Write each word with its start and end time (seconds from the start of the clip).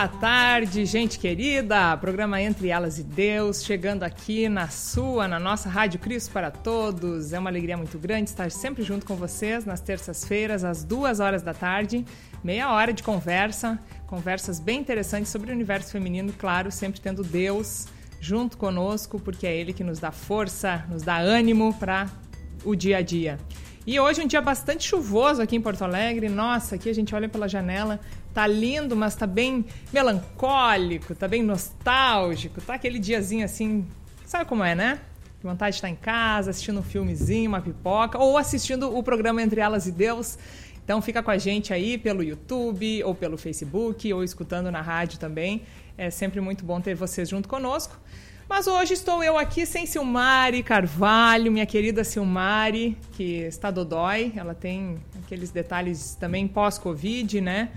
Boa 0.00 0.08
tarde, 0.08 0.86
gente 0.86 1.18
querida. 1.18 1.94
Programa 1.98 2.40
Entre 2.40 2.68
Elas 2.70 2.98
e 2.98 3.02
Deus, 3.02 3.62
chegando 3.62 4.02
aqui 4.02 4.48
na 4.48 4.66
sua, 4.68 5.28
na 5.28 5.38
nossa 5.38 5.68
Rádio 5.68 6.00
Cristo 6.00 6.32
para 6.32 6.50
Todos. 6.50 7.34
É 7.34 7.38
uma 7.38 7.50
alegria 7.50 7.76
muito 7.76 7.98
grande 7.98 8.30
estar 8.30 8.50
sempre 8.50 8.82
junto 8.82 9.04
com 9.04 9.14
vocês 9.14 9.66
nas 9.66 9.82
terças-feiras, 9.82 10.64
às 10.64 10.84
duas 10.84 11.20
horas 11.20 11.42
da 11.42 11.52
tarde. 11.52 12.02
Meia 12.42 12.72
hora 12.72 12.94
de 12.94 13.02
conversa, 13.02 13.78
conversas 14.06 14.58
bem 14.58 14.80
interessantes 14.80 15.30
sobre 15.30 15.50
o 15.50 15.54
universo 15.54 15.92
feminino, 15.92 16.32
claro, 16.32 16.72
sempre 16.72 16.98
tendo 16.98 17.22
Deus 17.22 17.86
junto 18.18 18.56
conosco, 18.56 19.20
porque 19.20 19.46
é 19.46 19.54
Ele 19.54 19.74
que 19.74 19.84
nos 19.84 19.98
dá 19.98 20.10
força, 20.10 20.82
nos 20.88 21.02
dá 21.02 21.18
ânimo 21.18 21.74
para 21.74 22.08
o 22.64 22.74
dia 22.74 22.96
a 22.96 23.02
dia. 23.02 23.38
E 23.86 23.98
hoje 23.98 24.22
um 24.22 24.26
dia 24.26 24.40
bastante 24.40 24.86
chuvoso 24.86 25.40
aqui 25.40 25.56
em 25.56 25.60
Porto 25.60 25.82
Alegre. 25.82 26.28
Nossa, 26.28 26.76
aqui 26.76 26.88
a 26.88 26.94
gente 26.94 27.14
olha 27.14 27.28
pela 27.28 27.48
janela, 27.48 27.98
tá 28.32 28.46
lindo, 28.46 28.96
mas 28.96 29.14
tá 29.14 29.26
bem 29.26 29.64
melancólico, 29.92 31.14
tá 31.14 31.26
bem 31.26 31.42
nostálgico, 31.42 32.60
tá 32.60 32.74
aquele 32.74 32.98
diazinho 32.98 33.44
assim, 33.44 33.86
sabe 34.24 34.44
como 34.44 34.64
é, 34.64 34.74
né? 34.74 35.00
Vontade 35.42 35.72
de 35.72 35.78
estar 35.78 35.88
em 35.88 35.96
casa, 35.96 36.50
assistindo 36.50 36.80
um 36.80 36.82
filmezinho, 36.82 37.48
uma 37.48 37.62
pipoca, 37.62 38.18
ou 38.18 38.36
assistindo 38.36 38.94
o 38.94 39.02
programa 39.02 39.42
Entre 39.42 39.60
Elas 39.60 39.86
e 39.86 39.92
Deus. 39.92 40.38
Então 40.84 41.00
fica 41.00 41.22
com 41.22 41.30
a 41.30 41.38
gente 41.38 41.72
aí 41.72 41.96
pelo 41.96 42.22
YouTube, 42.22 43.02
ou 43.04 43.14
pelo 43.14 43.38
Facebook, 43.38 44.12
ou 44.12 44.22
escutando 44.22 44.70
na 44.70 44.82
rádio 44.82 45.18
também. 45.18 45.62
É 45.96 46.10
sempre 46.10 46.40
muito 46.40 46.64
bom 46.64 46.80
ter 46.80 46.94
vocês 46.94 47.28
junto 47.28 47.48
conosco. 47.48 47.98
Mas 48.48 48.66
hoje 48.66 48.94
estou 48.94 49.22
eu 49.22 49.38
aqui 49.38 49.64
sem 49.64 49.86
Silmari 49.86 50.64
Carvalho, 50.64 51.52
minha 51.52 51.64
querida 51.64 52.02
Silmari, 52.02 52.98
que 53.12 53.42
está 53.42 53.70
dodói. 53.70 54.32
Ela 54.34 54.54
tem 54.54 54.98
aqueles 55.24 55.52
detalhes 55.52 56.16
também 56.16 56.48
pós-Covid, 56.48 57.40
né? 57.40 57.70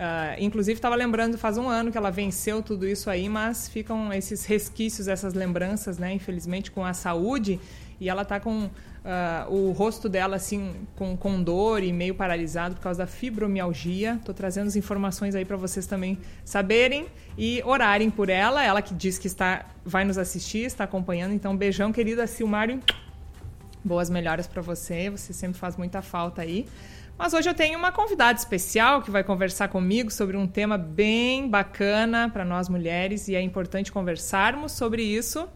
Uh, 0.00 0.34
inclusive, 0.38 0.78
estava 0.78 0.94
lembrando, 0.94 1.36
faz 1.36 1.58
um 1.58 1.68
ano 1.68 1.92
que 1.92 1.98
ela 1.98 2.10
venceu 2.10 2.62
tudo 2.62 2.88
isso 2.88 3.10
aí, 3.10 3.28
mas 3.28 3.68
ficam 3.68 4.10
esses 4.10 4.46
resquícios, 4.46 5.08
essas 5.08 5.34
lembranças, 5.34 5.98
né? 5.98 6.14
Infelizmente, 6.14 6.70
com 6.70 6.82
a 6.82 6.94
saúde. 6.94 7.60
E 8.00 8.08
ela 8.08 8.22
está 8.22 8.40
com 8.40 8.64
uh, 8.64 8.70
o 9.54 9.72
rosto 9.72 10.08
dela, 10.08 10.36
assim, 10.36 10.72
com, 10.96 11.14
com 11.18 11.42
dor 11.42 11.82
e 11.82 11.92
meio 11.92 12.14
paralisado 12.14 12.76
por 12.76 12.80
causa 12.80 13.00
da 13.00 13.06
fibromialgia. 13.06 14.14
Estou 14.14 14.34
trazendo 14.34 14.68
as 14.68 14.74
informações 14.74 15.34
aí 15.34 15.44
para 15.44 15.58
vocês 15.58 15.86
também 15.86 16.18
saberem 16.46 17.06
e 17.36 17.62
orarem 17.66 18.08
por 18.08 18.30
ela. 18.30 18.64
Ela 18.64 18.80
que 18.80 18.94
diz 18.94 19.18
que 19.18 19.26
está, 19.26 19.66
vai 19.84 20.06
nos 20.06 20.16
assistir, 20.16 20.64
está 20.64 20.84
acompanhando. 20.84 21.34
Então, 21.34 21.54
beijão, 21.54 21.92
querida 21.92 22.26
Silmário. 22.26 22.80
Boas 23.84 24.08
melhoras 24.08 24.46
para 24.46 24.62
você. 24.62 25.10
Você 25.10 25.34
sempre 25.34 25.58
faz 25.58 25.76
muita 25.76 26.00
falta 26.00 26.40
aí. 26.40 26.66
Mas 27.20 27.34
hoje 27.34 27.50
eu 27.50 27.54
tenho 27.54 27.78
uma 27.78 27.92
convidada 27.92 28.38
especial 28.38 29.02
que 29.02 29.10
vai 29.10 29.22
conversar 29.22 29.68
comigo 29.68 30.10
sobre 30.10 30.38
um 30.38 30.46
tema 30.46 30.78
bem 30.78 31.50
bacana 31.50 32.30
para 32.30 32.46
nós 32.46 32.66
mulheres 32.66 33.28
e 33.28 33.34
é 33.34 33.42
importante 33.42 33.92
conversarmos 33.92 34.72
sobre 34.72 35.02
isso. 35.02 35.46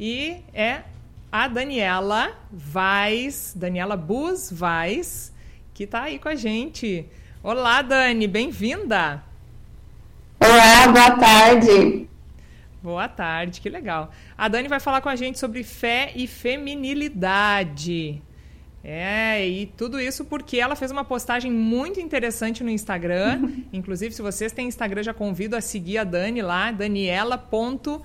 E 0.00 0.38
é 0.54 0.84
a 1.30 1.48
Daniela 1.48 2.34
Vaz, 2.50 3.52
Daniela 3.54 3.94
Bus 3.94 4.50
Vaz, 4.50 5.34
que 5.74 5.84
está 5.84 6.04
aí 6.04 6.18
com 6.18 6.30
a 6.30 6.34
gente. 6.34 7.06
Olá, 7.42 7.82
Dani, 7.82 8.26
bem-vinda. 8.26 9.22
Olá, 10.40 10.88
boa 10.88 11.10
tarde. 11.18 12.08
Boa 12.82 13.06
tarde, 13.06 13.60
que 13.60 13.68
legal. 13.68 14.10
A 14.38 14.48
Dani 14.48 14.66
vai 14.66 14.80
falar 14.80 15.02
com 15.02 15.10
a 15.10 15.16
gente 15.16 15.38
sobre 15.38 15.62
fé 15.62 16.10
e 16.16 16.26
feminilidade. 16.26 18.22
É, 18.88 19.44
e 19.44 19.66
tudo 19.66 19.98
isso 19.98 20.24
porque 20.24 20.58
ela 20.58 20.76
fez 20.76 20.92
uma 20.92 21.04
postagem 21.04 21.50
muito 21.50 21.98
interessante 21.98 22.62
no 22.62 22.70
Instagram. 22.70 23.50
Inclusive, 23.72 24.14
se 24.14 24.22
vocês 24.22 24.52
têm 24.52 24.68
Instagram, 24.68 25.02
já 25.02 25.12
convido 25.12 25.56
a 25.56 25.60
seguir 25.60 25.98
a 25.98 26.04
Dani 26.04 26.40
lá, 26.40 26.70
daniela.bus, 26.70 28.00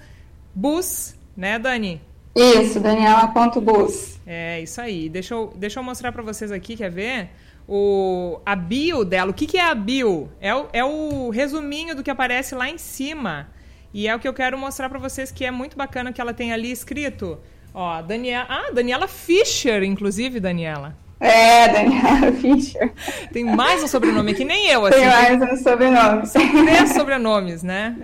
né, 1.37 1.59
Dani? 1.59 2.01
Isso, 2.35 2.79
daniela.bus. 2.79 4.19
É, 4.25 4.59
isso 4.59 4.81
aí. 4.81 5.07
Deixa 5.07 5.35
eu, 5.35 5.53
deixa 5.55 5.79
eu 5.79 5.83
mostrar 5.83 6.11
para 6.11 6.23
vocês 6.23 6.51
aqui, 6.51 6.75
quer 6.75 6.89
ver? 6.89 7.29
O, 7.67 8.39
a 8.43 8.55
bio 8.55 9.05
dela. 9.05 9.29
O 9.29 9.35
que, 9.35 9.45
que 9.45 9.59
é 9.59 9.69
a 9.69 9.75
bio? 9.75 10.31
É 10.41 10.55
o, 10.55 10.65
é 10.73 10.83
o 10.83 11.29
resuminho 11.29 11.95
do 11.95 12.01
que 12.01 12.09
aparece 12.09 12.55
lá 12.55 12.67
em 12.67 12.79
cima. 12.79 13.49
E 13.93 14.07
é 14.07 14.15
o 14.15 14.19
que 14.19 14.27
eu 14.27 14.33
quero 14.33 14.57
mostrar 14.57 14.89
para 14.89 14.97
vocês 14.97 15.29
que 15.31 15.45
é 15.45 15.51
muito 15.51 15.77
bacana 15.77 16.11
que 16.11 16.19
ela 16.19 16.33
tem 16.33 16.51
ali 16.51 16.71
escrito. 16.71 17.37
Ó, 17.73 18.01
Daniela. 18.01 18.45
Ah, 18.49 18.71
Daniela 18.73 19.07
Fischer, 19.07 19.83
inclusive, 19.83 20.39
Daniela. 20.39 20.95
É, 21.19 21.67
Daniela 21.67 22.31
Fischer. 22.41 22.91
Tem 23.31 23.43
mais 23.43 23.83
um 23.83 23.87
sobrenome 23.87 24.33
que 24.33 24.43
nem 24.43 24.67
eu, 24.69 24.85
assim. 24.85 24.99
Tem 24.99 25.07
mais 25.07 25.41
um 25.41 25.63
sobrenome. 25.63 26.23
Três 26.27 26.93
sobrenomes, 26.93 27.61
né? 27.61 27.95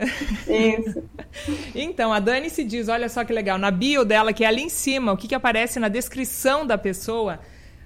Isso. 0.48 1.04
Então, 1.74 2.14
a 2.14 2.20
Dani 2.20 2.50
se 2.50 2.64
diz, 2.64 2.88
olha 2.88 3.10
só 3.10 3.24
que 3.24 3.34
legal, 3.34 3.58
na 3.58 3.72
bio 3.72 4.06
dela, 4.06 4.32
que 4.32 4.44
é 4.44 4.48
ali 4.48 4.62
em 4.62 4.70
cima, 4.70 5.12
o 5.12 5.18
que, 5.18 5.28
que 5.28 5.36
aparece 5.36 5.80
na 5.80 5.88
descrição 5.88 6.66
da 6.66 6.78
pessoa, 6.78 7.40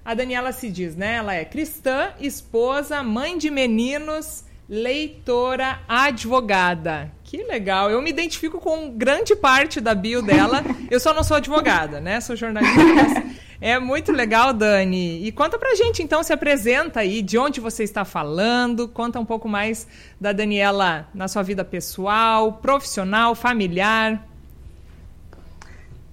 a 0.04 0.14
Daniela 0.14 0.52
se 0.52 0.70
diz, 0.70 0.96
né? 0.96 1.16
Ela 1.16 1.36
é 1.36 1.46
cristã, 1.46 2.10
esposa, 2.20 3.02
mãe 3.02 3.38
de 3.38 3.50
meninos, 3.50 4.44
leitora, 4.68 5.80
advogada. 5.88 7.12
Que 7.24 7.44
legal. 7.44 7.90
Eu 7.90 8.02
me 8.02 8.10
identifico 8.10 8.60
com 8.60 8.92
grande 8.92 9.36
parte 9.36 9.80
da 9.80 9.96
bio 9.96 10.22
dela. 10.22 10.64
Eu 10.90 11.00
só 11.00 11.14
não 11.14 11.24
sou 11.24 11.38
advogada, 11.38 12.02
né? 12.02 12.20
Sou 12.20 12.36
jornalista. 12.36 13.24
É 13.62 13.78
muito 13.78 14.12
legal, 14.12 14.54
Dani. 14.54 15.24
E 15.24 15.32
conta 15.32 15.60
pra 15.60 15.76
gente, 15.76 16.02
então, 16.02 16.24
se 16.24 16.34
apresenta 16.34 17.02
aí, 17.02 17.22
de 17.22 17.38
onde 17.38 17.62
você 17.62 17.84
está 17.84 18.04
falando, 18.04 18.88
conta 18.88 19.20
um 19.20 19.26
pouco 19.26 19.48
mais 19.48 19.88
da 20.20 20.34
Daniela 20.34 21.08
na 21.14 21.28
sua 21.28 21.44
vida 21.44 21.64
pessoal, 21.64 22.54
profissional, 22.54 23.36
familiar. 23.36 24.28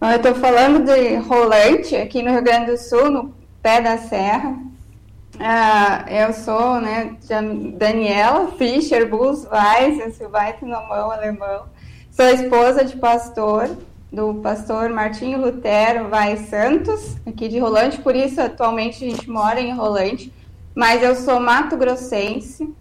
Eu 0.00 0.10
estou 0.10 0.34
falando 0.34 0.84
de 0.84 1.16
Rolante, 1.16 1.96
aqui 1.96 2.22
no 2.22 2.30
Rio 2.30 2.42
Grande 2.42 2.70
do 2.70 2.76
Sul, 2.76 3.10
no 3.10 3.34
pé 3.62 3.80
da 3.80 3.96
serra. 3.96 4.54
Ah, 5.40 6.04
eu 6.08 6.32
sou, 6.32 6.80
né, 6.80 7.16
Daniela 7.76 8.50
Fischer 8.52 9.08
Bus 9.08 9.46
Weiss, 9.46 10.18
Weiss 10.20 10.60
no 10.62 10.68
mão 10.88 11.12
alemão. 11.12 11.66
Sou 12.10 12.26
esposa 12.26 12.84
de 12.84 12.96
pastor, 12.96 13.70
do 14.12 14.34
pastor 14.42 14.90
Martinho 14.90 15.40
Lutero 15.40 16.08
Weiss 16.10 16.48
Santos, 16.48 17.16
aqui 17.24 17.46
de 17.46 17.60
Rolante, 17.60 18.00
por 18.00 18.16
isso 18.16 18.40
atualmente 18.40 19.04
a 19.04 19.10
gente 19.10 19.30
mora 19.30 19.60
em 19.60 19.72
Rolante, 19.72 20.32
mas 20.74 21.04
eu 21.04 21.14
sou 21.14 21.38
mato-grossense, 21.38 22.74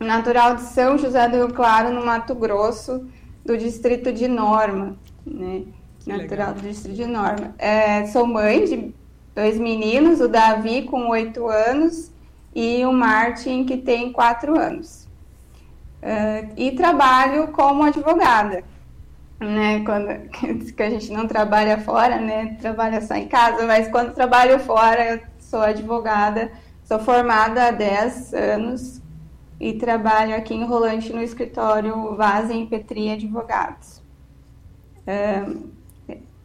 natural 0.00 0.54
de 0.54 0.62
São 0.62 0.96
José 0.96 1.28
do 1.28 1.36
Rio 1.36 1.52
Claro, 1.52 1.92
no 1.92 2.06
Mato 2.06 2.34
Grosso, 2.34 3.06
do 3.44 3.58
distrito 3.58 4.10
de 4.10 4.28
Norma, 4.28 4.96
né? 5.26 5.64
Natural 6.06 6.54
do 6.54 6.62
distrito 6.62 6.96
de 6.96 7.06
Norma. 7.06 7.54
É, 7.58 8.06
sou 8.06 8.26
mãe 8.26 8.64
de 8.64 8.94
dois 9.34 9.58
meninos, 9.58 10.20
o 10.20 10.28
Davi 10.28 10.82
com 10.82 11.08
oito 11.08 11.48
anos 11.48 12.12
e 12.54 12.84
o 12.84 12.92
Martin 12.92 13.64
que 13.64 13.76
tem 13.76 14.12
quatro 14.12 14.58
anos. 14.58 15.08
Uh, 16.02 16.52
e 16.56 16.72
trabalho 16.72 17.48
como 17.48 17.84
advogada, 17.84 18.64
né? 19.38 19.84
Quando 19.84 20.08
que 20.74 20.82
a 20.82 20.90
gente 20.90 21.12
não 21.12 21.26
trabalha 21.26 21.78
fora, 21.78 22.20
né? 22.20 22.56
Trabalha 22.60 23.00
só 23.00 23.14
em 23.14 23.28
casa, 23.28 23.66
mas 23.66 23.88
quando 23.88 24.12
trabalho 24.12 24.58
fora, 24.58 25.14
eu 25.14 25.20
sou 25.38 25.60
advogada, 25.60 26.50
sou 26.84 26.98
formada 26.98 27.68
há 27.68 27.70
10 27.70 28.34
anos 28.34 29.02
e 29.60 29.74
trabalho 29.74 30.34
aqui 30.34 30.54
em 30.54 30.64
Rolante 30.64 31.12
no 31.12 31.22
escritório 31.22 32.16
Vazem 32.16 32.66
Petri 32.66 33.10
Advogados. 33.10 34.02
Uh, 35.06 35.71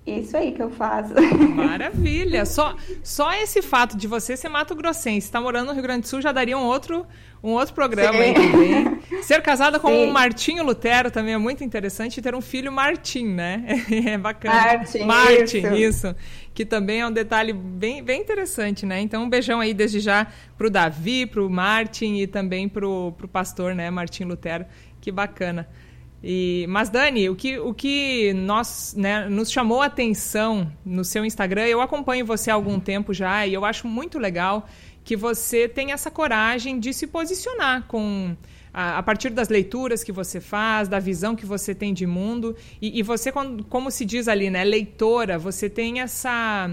isso 0.08 0.38
aí 0.38 0.52
que 0.54 0.62
eu 0.62 0.70
faço. 0.70 1.14
Maravilha! 1.56 2.46
Só, 2.48 2.76
só 3.04 3.34
esse 3.34 3.62
fato 3.62 3.98
de 3.98 4.08
você 4.08 4.38
ser 4.38 4.50
Mato 4.50 4.76
Grossense, 4.76 5.28
estar 5.28 5.40
tá 5.40 5.44
morando 5.44 5.68
no 5.68 5.74
Rio 5.74 5.84
Grande 5.84 6.02
do 6.02 6.08
Sul, 6.08 6.22
já 6.22 6.32
daria 6.32 6.58
um 6.58 6.64
outro, 6.64 7.06
um 7.44 7.52
outro 7.52 7.74
programa 7.74 8.18
aí 8.18 8.34
também. 8.34 9.00
Ser 9.22 9.42
casada 9.42 9.80
com 9.80 10.04
o 10.04 10.12
Martinho 10.12 10.64
Lutero 10.64 11.12
também 11.12 11.34
é 11.34 11.38
muito 11.38 11.64
interessante 11.64 12.18
e 12.18 12.22
ter 12.22 12.34
um 12.34 12.42
filho 12.42 12.72
Martim, 12.72 13.26
né? 13.28 13.84
É 14.08 14.18
bacana. 14.18 14.56
Martim, 14.56 15.04
Martin 15.04 15.58
isso. 15.58 15.76
isso. 15.76 16.16
Que 16.54 16.66
também 16.66 17.02
é 17.02 17.08
um 17.08 17.12
detalhe 17.12 17.54
bem, 17.54 18.04
bem 18.04 18.22
interessante, 18.22 18.86
né? 18.86 19.00
Então, 19.02 19.24
um 19.24 19.30
beijão 19.30 19.60
aí 19.60 19.74
desde 19.74 20.00
já 20.00 20.28
pro 20.58 20.70
Davi, 20.70 21.26
pro 21.26 21.50
Martin 21.50 22.16
e 22.16 22.28
também 22.28 22.70
pro, 22.70 23.14
pro 23.18 23.28
pastor, 23.28 23.76
né, 23.76 23.90
Martim 23.90 24.24
Lutero. 24.24 24.66
Que 25.02 25.12
bacana. 25.12 25.68
E, 26.24 26.66
mas, 26.68 26.90
Dani, 26.90 27.30
o 27.30 27.36
que, 27.36 27.60
o 27.60 27.74
que 27.74 28.34
nós, 28.34 28.96
né, 28.98 29.30
nos 29.30 29.52
chamou 29.52 29.82
a 29.82 29.86
atenção 29.86 30.72
no 30.84 31.04
seu 31.04 31.24
Instagram, 31.24 31.66
eu 31.66 31.80
acompanho 31.80 32.26
você 32.26 32.50
há 32.50 32.54
algum 32.54 32.80
tempo 32.80 33.14
já 33.14 33.46
e 33.46 33.54
eu 33.54 33.64
acho 33.64 33.88
muito 33.88 34.18
legal 34.18 34.68
que 35.04 35.16
você 35.16 35.70
tem 35.70 35.92
essa 35.92 36.12
coragem 36.12 36.80
de 36.80 36.92
se 36.94 37.08
posicionar 37.08 37.86
com 37.88 38.36
a, 38.74 38.98
a 38.98 39.04
partir 39.04 39.30
das 39.30 39.48
leituras 39.48 40.04
que 40.04 40.12
você 40.12 40.42
faz, 40.42 40.88
da 40.88 41.00
visão 41.00 41.36
que 41.36 41.46
você 41.46 41.74
tem 41.74 41.94
de 41.94 42.06
mundo. 42.06 42.56
E, 42.82 43.00
e 43.00 43.04
você, 43.04 43.32
como 43.70 43.90
se 43.90 44.04
diz 44.04 44.28
ali, 44.28 44.50
né, 44.50 44.64
leitora, 44.64 45.38
você 45.38 45.70
tem 45.70 46.02
essa 46.02 46.68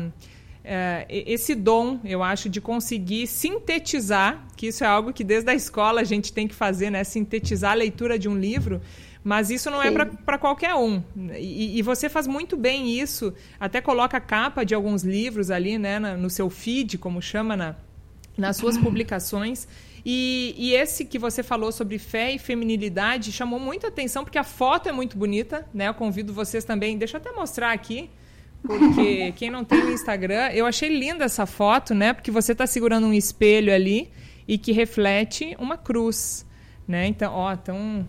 é, 0.65 1.05
esse 1.09 1.55
dom, 1.55 2.01
eu 2.05 2.23
acho, 2.23 2.49
de 2.49 2.59
conseguir 2.59 3.27
sintetizar, 3.27 4.47
que 4.57 4.69
isso 4.69 4.83
é 4.83 4.87
algo 4.87 5.13
que 5.13 5.23
desde 5.23 5.51
a 5.51 5.55
escola 5.55 6.01
a 6.01 6.05
gente 6.05 6.33
tem 6.33 6.49
que 6.49 6.55
fazer, 6.55 6.89
né? 6.89 7.05
Sintetizar 7.05 7.73
a 7.73 7.75
leitura 7.75 8.19
de 8.19 8.29
um 8.29 8.37
livro. 8.37 8.81
Mas 9.25 9.51
isso 9.51 9.71
não 9.71 9.83
é 9.83 9.89
Sim. 9.89 9.97
é 9.97 10.05
para 10.05 10.37
qualquer 10.37 10.75
um. 10.75 11.03
E, 11.35 11.79
e, 11.79 11.83
você 11.83 12.11
faz 12.11 12.27
muito 12.27 12.59
bem 12.59 13.01
isso. 13.01 13.33
Até 13.59 13.81
coloca 13.81 14.19
a 14.19 14.21
capa 14.21 14.65
de 14.65 14.75
alguns 14.75 15.03
livros 15.03 15.51
ali, 15.51 15.79
né, 15.79 15.99
no 15.99 16.29
seu 16.29 16.51
feed, 16.51 16.99
como 16.99 17.23
chama 17.23 17.57
na, 17.57 17.75
nas 18.37 18.59
suas 18.59 18.77
publicações. 18.79 19.67
E, 20.05 20.55
e, 20.59 20.75
esse 20.75 21.07
que 21.07 21.19
você 21.19 21.43
falou 21.43 21.73
sobre 21.73 21.99
fé 21.99 22.33
e 22.33 22.39
feminilidade 22.39 23.33
chamou 23.33 23.59
muita 23.59 23.89
atenção, 23.89 24.25
porque 24.25 24.37
a 24.37 24.45
foto 24.45 24.91
é 24.91 24.93
muito 24.93 25.17
bonita, 25.17 25.67
né? 25.73 25.89
Eu 25.89 25.95
convido 25.95 26.31
vocês 26.35 26.63
também. 26.63 26.99
Deixa 26.99 27.17
eu 27.17 27.21
até 27.23 27.33
mostrar 27.33 27.73
aqui. 27.73 28.11
Porque 28.63 29.33
quem 29.37 29.51
não 29.51 29.65
tem 29.65 29.83
o 29.85 29.91
Instagram, 29.91 30.51
eu 30.53 30.67
achei 30.67 30.91
linda 30.91 31.25
essa 31.25 31.47
foto, 31.47 31.95
né? 31.95 32.13
Porque 32.13 32.31
você 32.31 32.53
está 32.53 32.67
segurando 32.67 33.07
um 33.07 33.15
espelho 33.15 33.73
ali 33.73 34.11
e 34.47 34.59
que 34.59 34.71
reflete 34.71 35.57
uma 35.59 35.79
cruz, 35.79 36.45
né? 36.87 37.07
Então, 37.07 37.33
ó, 37.33 37.55
então 37.55 38.07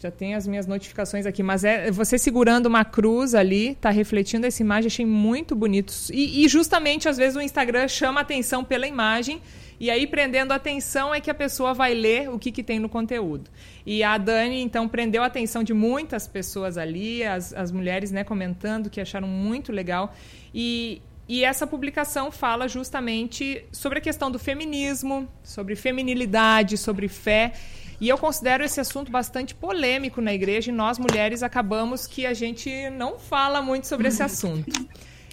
já 0.00 0.10
tem 0.10 0.34
as 0.34 0.46
minhas 0.46 0.66
notificações 0.66 1.26
aqui, 1.26 1.42
mas 1.42 1.62
é 1.62 1.90
você 1.90 2.16
segurando 2.16 2.66
uma 2.66 2.84
cruz 2.84 3.34
ali, 3.34 3.74
tá 3.74 3.90
refletindo 3.90 4.46
essa 4.46 4.62
imagem, 4.62 4.86
achei 4.86 5.06
muito 5.06 5.54
bonito. 5.54 5.92
E, 6.10 6.44
e 6.44 6.48
justamente 6.48 7.08
às 7.08 7.16
vezes 7.16 7.36
o 7.36 7.40
Instagram 7.40 7.86
chama 7.86 8.20
atenção 8.20 8.64
pela 8.64 8.86
imagem 8.86 9.40
e 9.80 9.88
aí, 9.88 10.06
prendendo 10.06 10.52
a 10.52 10.56
atenção, 10.56 11.14
é 11.14 11.22
que 11.22 11.30
a 11.30 11.34
pessoa 11.34 11.72
vai 11.72 11.94
ler 11.94 12.28
o 12.28 12.38
que, 12.38 12.52
que 12.52 12.62
tem 12.62 12.78
no 12.78 12.86
conteúdo. 12.86 13.50
E 13.86 14.02
a 14.02 14.18
Dani, 14.18 14.60
então, 14.60 14.86
prendeu 14.86 15.22
a 15.22 15.26
atenção 15.26 15.64
de 15.64 15.72
muitas 15.72 16.28
pessoas 16.28 16.76
ali, 16.76 17.24
as, 17.24 17.54
as 17.54 17.72
mulheres 17.72 18.10
né, 18.10 18.22
comentando 18.22 18.90
que 18.90 19.00
acharam 19.00 19.26
muito 19.26 19.72
legal. 19.72 20.14
E, 20.54 21.00
e 21.26 21.42
essa 21.44 21.66
publicação 21.66 22.30
fala 22.30 22.68
justamente 22.68 23.64
sobre 23.72 24.00
a 24.00 24.02
questão 24.02 24.30
do 24.30 24.38
feminismo, 24.38 25.26
sobre 25.42 25.74
feminilidade, 25.74 26.76
sobre 26.76 27.08
fé. 27.08 27.54
E 28.00 28.08
eu 28.08 28.16
considero 28.16 28.64
esse 28.64 28.80
assunto 28.80 29.12
bastante 29.12 29.54
polêmico 29.54 30.20
na 30.20 30.32
igreja 30.32 30.70
e 30.70 30.74
nós 30.74 30.98
mulheres 30.98 31.42
acabamos 31.42 32.06
que 32.06 32.24
a 32.24 32.32
gente 32.32 32.88
não 32.90 33.18
fala 33.18 33.60
muito 33.60 33.86
sobre 33.86 34.08
esse 34.08 34.22
assunto. 34.22 34.72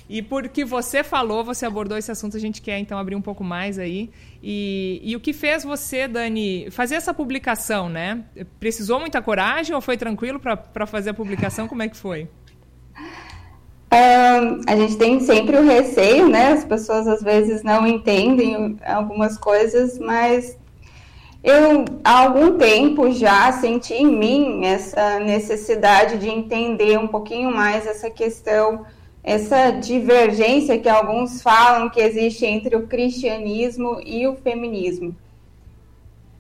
E 0.09 0.21
porque 0.21 0.63
você 0.63 1.03
falou, 1.03 1.43
você 1.43 1.65
abordou 1.65 1.97
esse 1.97 2.11
assunto, 2.11 2.37
a 2.37 2.39
gente 2.39 2.61
quer 2.61 2.79
então 2.79 2.97
abrir 2.97 3.15
um 3.15 3.21
pouco 3.21 3.43
mais 3.43 3.77
aí. 3.77 4.09
E, 4.41 5.01
e 5.03 5.15
o 5.15 5.19
que 5.19 5.33
fez 5.33 5.63
você, 5.63 6.07
Dani, 6.07 6.69
fazer 6.71 6.95
essa 6.95 7.13
publicação, 7.13 7.89
né? 7.89 8.23
Precisou 8.59 8.99
muita 8.99 9.21
coragem 9.21 9.75
ou 9.75 9.81
foi 9.81 9.97
tranquilo 9.97 10.39
para 10.39 10.85
fazer 10.85 11.09
a 11.09 11.13
publicação? 11.13 11.67
Como 11.67 11.83
é 11.83 11.89
que 11.89 11.97
foi? 11.97 12.29
Um, 13.91 14.61
a 14.67 14.75
gente 14.75 14.97
tem 14.97 15.19
sempre 15.19 15.57
o 15.57 15.65
receio, 15.65 16.29
né? 16.29 16.53
As 16.53 16.63
pessoas 16.63 17.07
às 17.07 17.21
vezes 17.21 17.63
não 17.63 17.85
entendem 17.85 18.77
algumas 18.85 19.37
coisas, 19.37 19.97
mas 19.99 20.57
eu 21.47 21.85
há 22.03 22.23
algum 22.23 22.57
tempo 22.57 23.09
já 23.11 23.51
senti 23.53 23.93
em 23.93 24.05
mim 24.05 24.65
essa 24.65 25.19
necessidade 25.19 26.17
de 26.17 26.27
entender 26.27 26.99
um 26.99 27.07
pouquinho 27.07 27.55
mais 27.55 27.87
essa 27.87 28.09
questão 28.09 28.85
essa 29.23 29.71
divergência 29.71 30.77
que 30.77 30.87
alguns 30.87 31.41
falam 31.41 31.89
que 31.89 31.99
existe 31.99 32.45
entre 32.45 32.77
o 32.77 32.87
cristianismo 32.87 33.99
e 34.05 34.25
o 34.25 34.37
feminismo. 34.37 35.13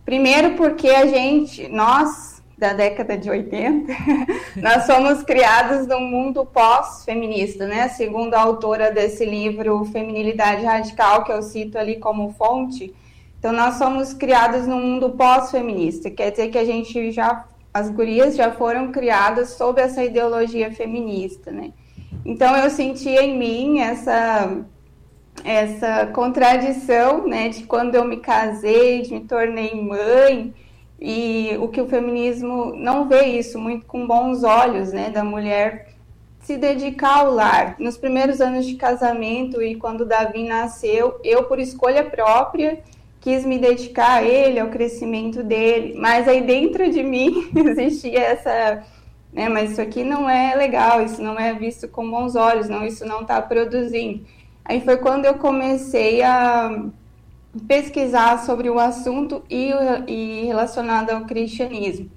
Primeiro 0.05 0.55
porque 0.55 0.87
a 0.89 1.05
gente, 1.05 1.67
nós 1.67 2.41
da 2.57 2.71
década 2.71 3.17
de 3.17 3.29
80, 3.29 3.91
nós 4.55 4.85
somos 4.85 5.21
criados 5.21 5.85
num 5.85 5.99
mundo 5.99 6.45
pós-feminista, 6.45 7.67
né? 7.67 7.89
Segundo 7.89 8.33
a 8.33 8.41
autora 8.41 8.89
desse 8.89 9.25
livro 9.25 9.83
Feminilidade 9.85 10.63
Radical, 10.63 11.25
que 11.25 11.31
eu 11.31 11.43
cito 11.43 11.77
ali 11.77 11.97
como 11.97 12.33
fonte, 12.33 12.95
então 13.39 13.51
nós 13.51 13.75
somos 13.75 14.13
criados 14.13 14.67
num 14.67 14.79
mundo 14.81 15.11
pós-feminista, 15.11 16.09
quer 16.09 16.31
dizer 16.31 16.49
que 16.49 16.57
a 16.57 16.65
gente 16.65 17.11
já 17.11 17.45
as 17.73 17.89
gurias 17.91 18.35
já 18.35 18.51
foram 18.51 18.91
criadas 18.91 19.51
sob 19.51 19.79
essa 19.79 20.03
ideologia 20.03 20.71
feminista, 20.71 21.51
né? 21.51 21.73
Então 22.25 22.55
eu 22.57 22.69
sentia 22.71 23.21
em 23.21 23.37
mim 23.37 23.79
essa 23.79 24.65
essa 25.43 26.07
contradição, 26.07 27.27
né, 27.27 27.49
de 27.49 27.63
quando 27.63 27.93
eu 27.93 28.03
me 28.03 28.17
casei, 28.17 29.03
de 29.03 29.13
me 29.13 29.19
tornei 29.19 29.79
mãe, 29.79 30.51
e 30.99 31.55
o 31.59 31.67
que 31.67 31.79
o 31.79 31.87
feminismo 31.87 32.73
não 32.75 33.07
vê 33.07 33.25
isso 33.25 33.59
muito 33.59 33.85
com 33.85 34.07
bons 34.07 34.43
olhos, 34.43 34.91
né, 34.91 35.11
da 35.11 35.23
mulher 35.23 35.89
se 36.41 36.57
dedicar 36.57 37.19
ao 37.19 37.31
lar. 37.31 37.75
Nos 37.77 37.97
primeiros 37.97 38.41
anos 38.41 38.65
de 38.65 38.75
casamento 38.75 39.61
e 39.61 39.75
quando 39.75 40.05
Davi 40.05 40.43
nasceu, 40.43 41.19
eu 41.23 41.43
por 41.43 41.59
escolha 41.59 42.03
própria 42.03 42.81
quis 43.27 43.45
me 43.45 43.59
dedicar 43.59 44.19
a 44.19 44.23
ele, 44.23 44.57
ao 44.57 44.69
crescimento 44.69 45.43
dele, 45.43 45.95
mas 45.99 46.29
aí 46.29 46.39
dentro 46.41 46.89
de 46.89 47.03
mim 47.03 47.51
existia 47.53 48.21
essa 48.21 48.85
né? 49.33 49.49
Mas 49.49 49.71
isso 49.71 49.81
aqui 49.81 50.01
não 50.01 50.29
é 50.29 50.55
legal, 50.55 51.03
isso 51.03 51.21
não 51.21 51.37
é 51.37 51.53
visto 51.53 51.89
com 51.89 52.09
bons 52.09 52.37
olhos, 52.37 52.69
não, 52.69 52.85
isso 52.85 53.05
não 53.05 53.21
está 53.21 53.41
produzindo. 53.41 54.25
Aí 54.63 54.79
foi 54.79 54.95
quando 54.95 55.25
eu 55.25 55.33
comecei 55.33 56.21
a 56.21 56.85
pesquisar 57.67 58.45
sobre 58.45 58.69
o 58.69 58.79
assunto 58.79 59.43
e, 59.49 59.71
e 60.07 60.45
relacionado 60.45 61.09
ao 61.09 61.25
cristianismo. 61.25 62.09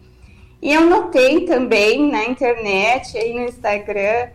E 0.63 0.73
eu 0.73 0.87
notei 0.87 1.45
também 1.45 2.09
na 2.09 2.25
internet, 2.25 3.19
aí 3.19 3.35
no 3.35 3.41
Instagram, 3.41 4.29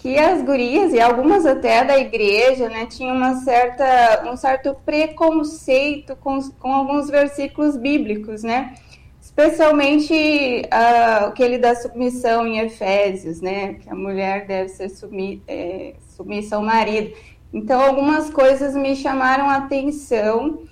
que 0.00 0.18
as 0.18 0.42
gurias 0.42 0.94
e 0.94 1.00
algumas 1.00 1.44
até 1.44 1.84
da 1.84 1.98
igreja, 1.98 2.70
né, 2.70 2.86
tinham 2.86 3.14
uma 3.14 3.36
certa, 3.36 4.24
um 4.32 4.36
certo 4.36 4.74
preconceito 4.84 6.16
com, 6.16 6.40
com 6.52 6.72
alguns 6.72 7.10
versículos 7.10 7.76
bíblicos, 7.76 8.42
né? 8.42 8.74
Especialmente 9.20 10.62
uh, 10.64 11.26
aquele 11.26 11.58
da 11.58 11.74
submissão 11.74 12.46
em 12.46 12.60
Efésios, 12.60 13.42
né? 13.42 13.74
Que 13.74 13.90
a 13.90 13.94
mulher 13.94 14.46
deve 14.46 14.70
ser 14.70 14.88
submi 14.88 15.42
é, 15.46 15.94
submissa 16.16 16.56
ao 16.56 16.62
marido. 16.62 17.14
Então, 17.52 17.78
algumas 17.78 18.30
coisas 18.30 18.74
me 18.74 18.96
chamaram 18.96 19.50
a 19.50 19.56
atenção 19.56 20.62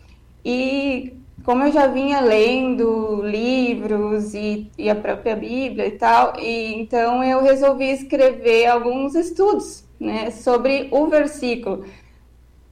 e 0.42 1.12
como 1.44 1.64
eu 1.64 1.72
já 1.72 1.86
vinha 1.86 2.20
lendo 2.20 3.22
livros 3.22 4.34
e, 4.34 4.70
e, 4.76 4.90
a 4.90 4.94
própria 4.94 5.34
Bíblia 5.34 5.86
e 5.86 5.92
tal, 5.92 6.38
e 6.38 6.74
então 6.74 7.22
eu 7.24 7.42
resolvi 7.42 7.90
escrever 7.90 8.66
alguns 8.66 9.14
estudos 9.14 9.84
né, 9.98 10.30
sobre 10.30 10.88
o 10.90 11.06
versículo. 11.06 11.84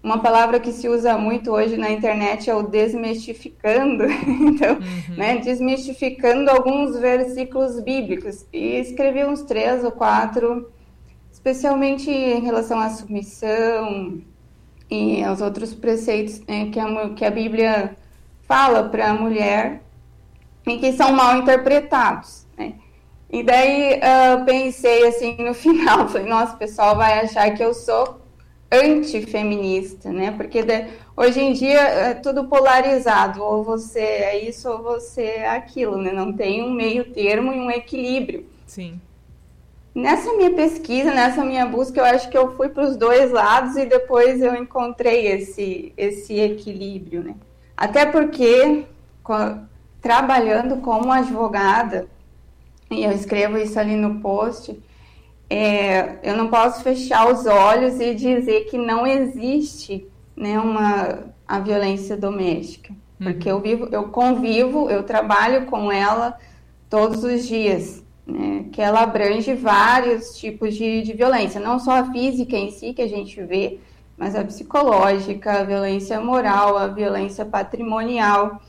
Uma 0.02 0.19
palavra 0.19 0.61
que 0.61 0.73
se 0.73 0.88
usa 0.88 1.19
muito 1.19 1.50
hoje 1.50 1.76
na 1.76 1.91
internet 1.91 2.49
é 2.49 2.55
o 2.55 2.62
desmistificando, 2.62 4.05
então, 4.23 4.75
uhum. 4.75 5.17
né, 5.17 5.38
desmistificando 5.38 6.49
alguns 6.49 6.97
versículos 6.97 7.81
bíblicos. 7.81 8.47
E 8.52 8.79
escrevi 8.79 9.25
uns 9.25 9.43
três 9.43 9.83
ou 9.83 9.91
quatro, 9.91 10.71
especialmente 11.33 12.09
em 12.09 12.41
relação 12.41 12.79
à 12.79 12.88
submissão 12.91 14.23
e 14.88 15.25
aos 15.25 15.41
outros 15.41 15.75
preceitos 15.75 16.41
né, 16.47 16.71
que, 16.71 16.79
a, 16.79 17.11
que 17.11 17.25
a 17.25 17.31
Bíblia 17.31 17.97
fala 18.47 18.88
para 18.88 19.11
a 19.11 19.15
mulher 19.15 19.83
e 20.67 20.79
que 20.79 20.93
são 20.93 21.12
mal 21.12 21.37
interpretados. 21.37 22.47
Né? 22.57 22.75
E 23.31 23.43
daí 23.43 24.00
uh, 24.00 24.45
pensei 24.45 25.07
assim 25.07 25.37
no 25.38 25.53
final, 25.55 26.09
falei, 26.09 26.29
nossa, 26.29 26.55
o 26.55 26.59
pessoal 26.59 26.97
vai 26.97 27.21
achar 27.21 27.50
que 27.55 27.62
eu 27.62 27.75
sou 27.75 28.21
antifeminista, 28.71 30.11
né? 30.11 30.33
Porque 30.33 30.62
de, 30.62 30.87
hoje 31.17 31.41
em 31.41 31.53
dia 31.53 31.81
é 31.81 32.15
tudo 32.15 32.49
polarizado, 32.49 33.43
ou 33.43 33.62
você 33.62 34.00
é 34.00 34.49
isso 34.49 34.69
ou 34.69 34.83
você 34.83 35.23
é 35.23 35.49
aquilo, 35.49 35.97
né? 35.97 36.12
Não 36.12 36.33
tem 36.33 36.62
um 36.62 36.73
meio 36.73 37.12
termo 37.12 37.53
e 37.53 37.61
um 37.61 37.71
equilíbrio. 37.71 38.47
Sim. 38.67 39.00
Nessa 39.95 40.33
minha 40.35 40.50
pesquisa, 40.50 41.15
nessa 41.15 41.45
minha 41.45 41.65
busca, 41.65 42.00
eu 42.00 42.05
acho 42.05 42.29
que 42.29 42.37
eu 42.37 42.55
fui 42.55 42.69
para 42.69 42.85
os 42.85 42.97
dois 42.97 43.31
lados 43.31 43.76
e 43.76 43.87
depois 43.87 44.43
eu 44.43 44.55
encontrei 44.55 45.26
esse, 45.29 45.93
esse 45.97 46.38
equilíbrio, 46.38 47.23
né? 47.23 47.35
Até 47.76 48.06
porque, 48.06 48.87
trabalhando 50.00 50.78
como 50.78 51.12
advogada, 51.12 52.09
e 52.90 53.04
eu 53.04 53.12
escrevo 53.12 53.59
isso 53.59 53.78
ali 53.78 53.97
no 53.97 54.21
post, 54.21 54.80
é, 55.50 56.18
eu 56.23 56.37
não 56.37 56.49
posso 56.49 56.83
fechar 56.83 57.30
os 57.30 57.47
olhos 57.47 58.00
e 58.00 58.14
dizer 58.14 58.64
que 58.64 58.78
não 58.78 59.06
existe 59.06 60.06
né, 60.37 60.59
uma, 60.59 61.25
a 61.47 61.61
violência 61.61 62.16
doméstica. 62.16 62.92
Uhum. 63.21 63.33
Porque 63.33 63.50
eu, 63.50 63.61
vivo, 63.61 63.88
eu 63.92 64.04
convivo, 64.09 64.90
eu 64.90 65.02
trabalho 65.02 65.66
com 65.66 65.90
ela 65.90 66.37
todos 66.88 67.23
os 67.23 67.47
dias. 67.47 68.04
Né, 68.26 68.64
que 68.73 68.83
ela 68.83 69.02
abrange 69.02 69.54
vários 69.54 70.37
tipos 70.37 70.75
de, 70.75 71.02
de 71.02 71.12
violência, 71.12 71.61
não 71.61 71.78
só 71.78 71.92
a 71.92 72.11
física 72.11 72.56
em 72.56 72.73
si 72.73 72.92
que 72.92 73.00
a 73.00 73.06
gente 73.06 73.40
vê, 73.40 73.78
mas 74.17 74.35
a 74.35 74.45
psicológica, 74.45 75.61
a 75.61 75.65
violência 75.65 76.21
moral, 76.21 76.77
a 76.77 76.87
violência 76.87 77.45
patrimonial. 77.45 78.61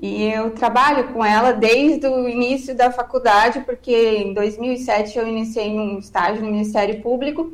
E 0.00 0.24
eu 0.24 0.50
trabalho 0.50 1.12
com 1.12 1.24
ela 1.24 1.52
desde 1.52 2.06
o 2.06 2.28
início 2.28 2.74
da 2.74 2.90
faculdade, 2.90 3.60
porque 3.60 3.94
em 3.94 4.34
2007 4.34 5.18
eu 5.18 5.28
iniciei 5.28 5.78
um 5.78 5.98
estágio 5.98 6.42
no 6.42 6.50
Ministério 6.50 7.00
Público 7.00 7.52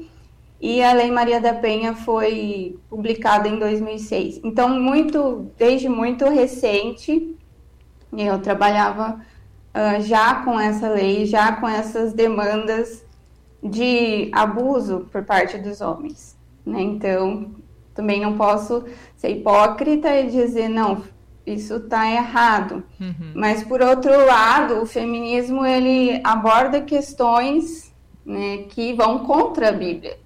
e 0.61 0.83
a 0.83 0.93
Lei 0.93 1.11
Maria 1.11 1.41
da 1.41 1.55
Penha 1.55 1.95
foi 1.95 2.79
publicada 2.89 3.49
em 3.49 3.59
2006. 3.59 4.41
Então, 4.45 4.69
muito, 4.69 5.51
desde 5.57 5.89
muito 5.89 6.29
recente, 6.29 7.37
eu 8.17 8.39
trabalhava 8.41 9.21
uh, 9.75 10.03
já 10.03 10.37
com 10.43 10.59
essa 10.59 10.89
lei, 10.91 11.25
já 11.25 11.53
com 11.53 11.67
essas 11.69 12.13
demandas 12.13 13.05
de 13.63 14.31
abuso 14.33 15.09
por 15.11 15.25
parte 15.25 15.57
dos 15.59 15.81
homens. 15.81 16.40
Né? 16.65 16.83
Então, 16.83 17.55
também 17.95 18.21
não 18.21 18.37
posso 18.37 18.85
ser 19.17 19.31
hipócrita 19.31 20.15
e 20.17 20.31
dizer, 20.31 20.69
não, 20.69 21.03
isso 21.47 21.77
está 21.77 22.11
errado. 22.11 22.85
Uhum. 23.01 23.33
Mas, 23.35 23.65
por 23.65 23.81
outro 23.81 24.27
lado, 24.27 24.83
o 24.83 24.87
feminismo 24.87 25.65
ele 25.65 26.21
aborda 26.25 26.81
questões 26.81 27.93
né, 28.25 28.65
que 28.69 28.93
vão 28.93 29.21
contra 29.21 29.69
a 29.69 29.73
Bíblia. 29.73 30.19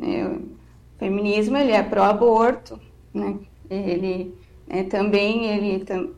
É, 0.00 0.26
o 0.26 0.98
feminismo 0.98 1.56
ele 1.56 1.72
é 1.72 1.82
pró-aborto, 1.82 2.80
né? 3.12 3.38
ele 3.70 4.34
é, 4.68 4.82
também 4.82 5.46
ele 5.46 5.84
tam, 5.84 6.10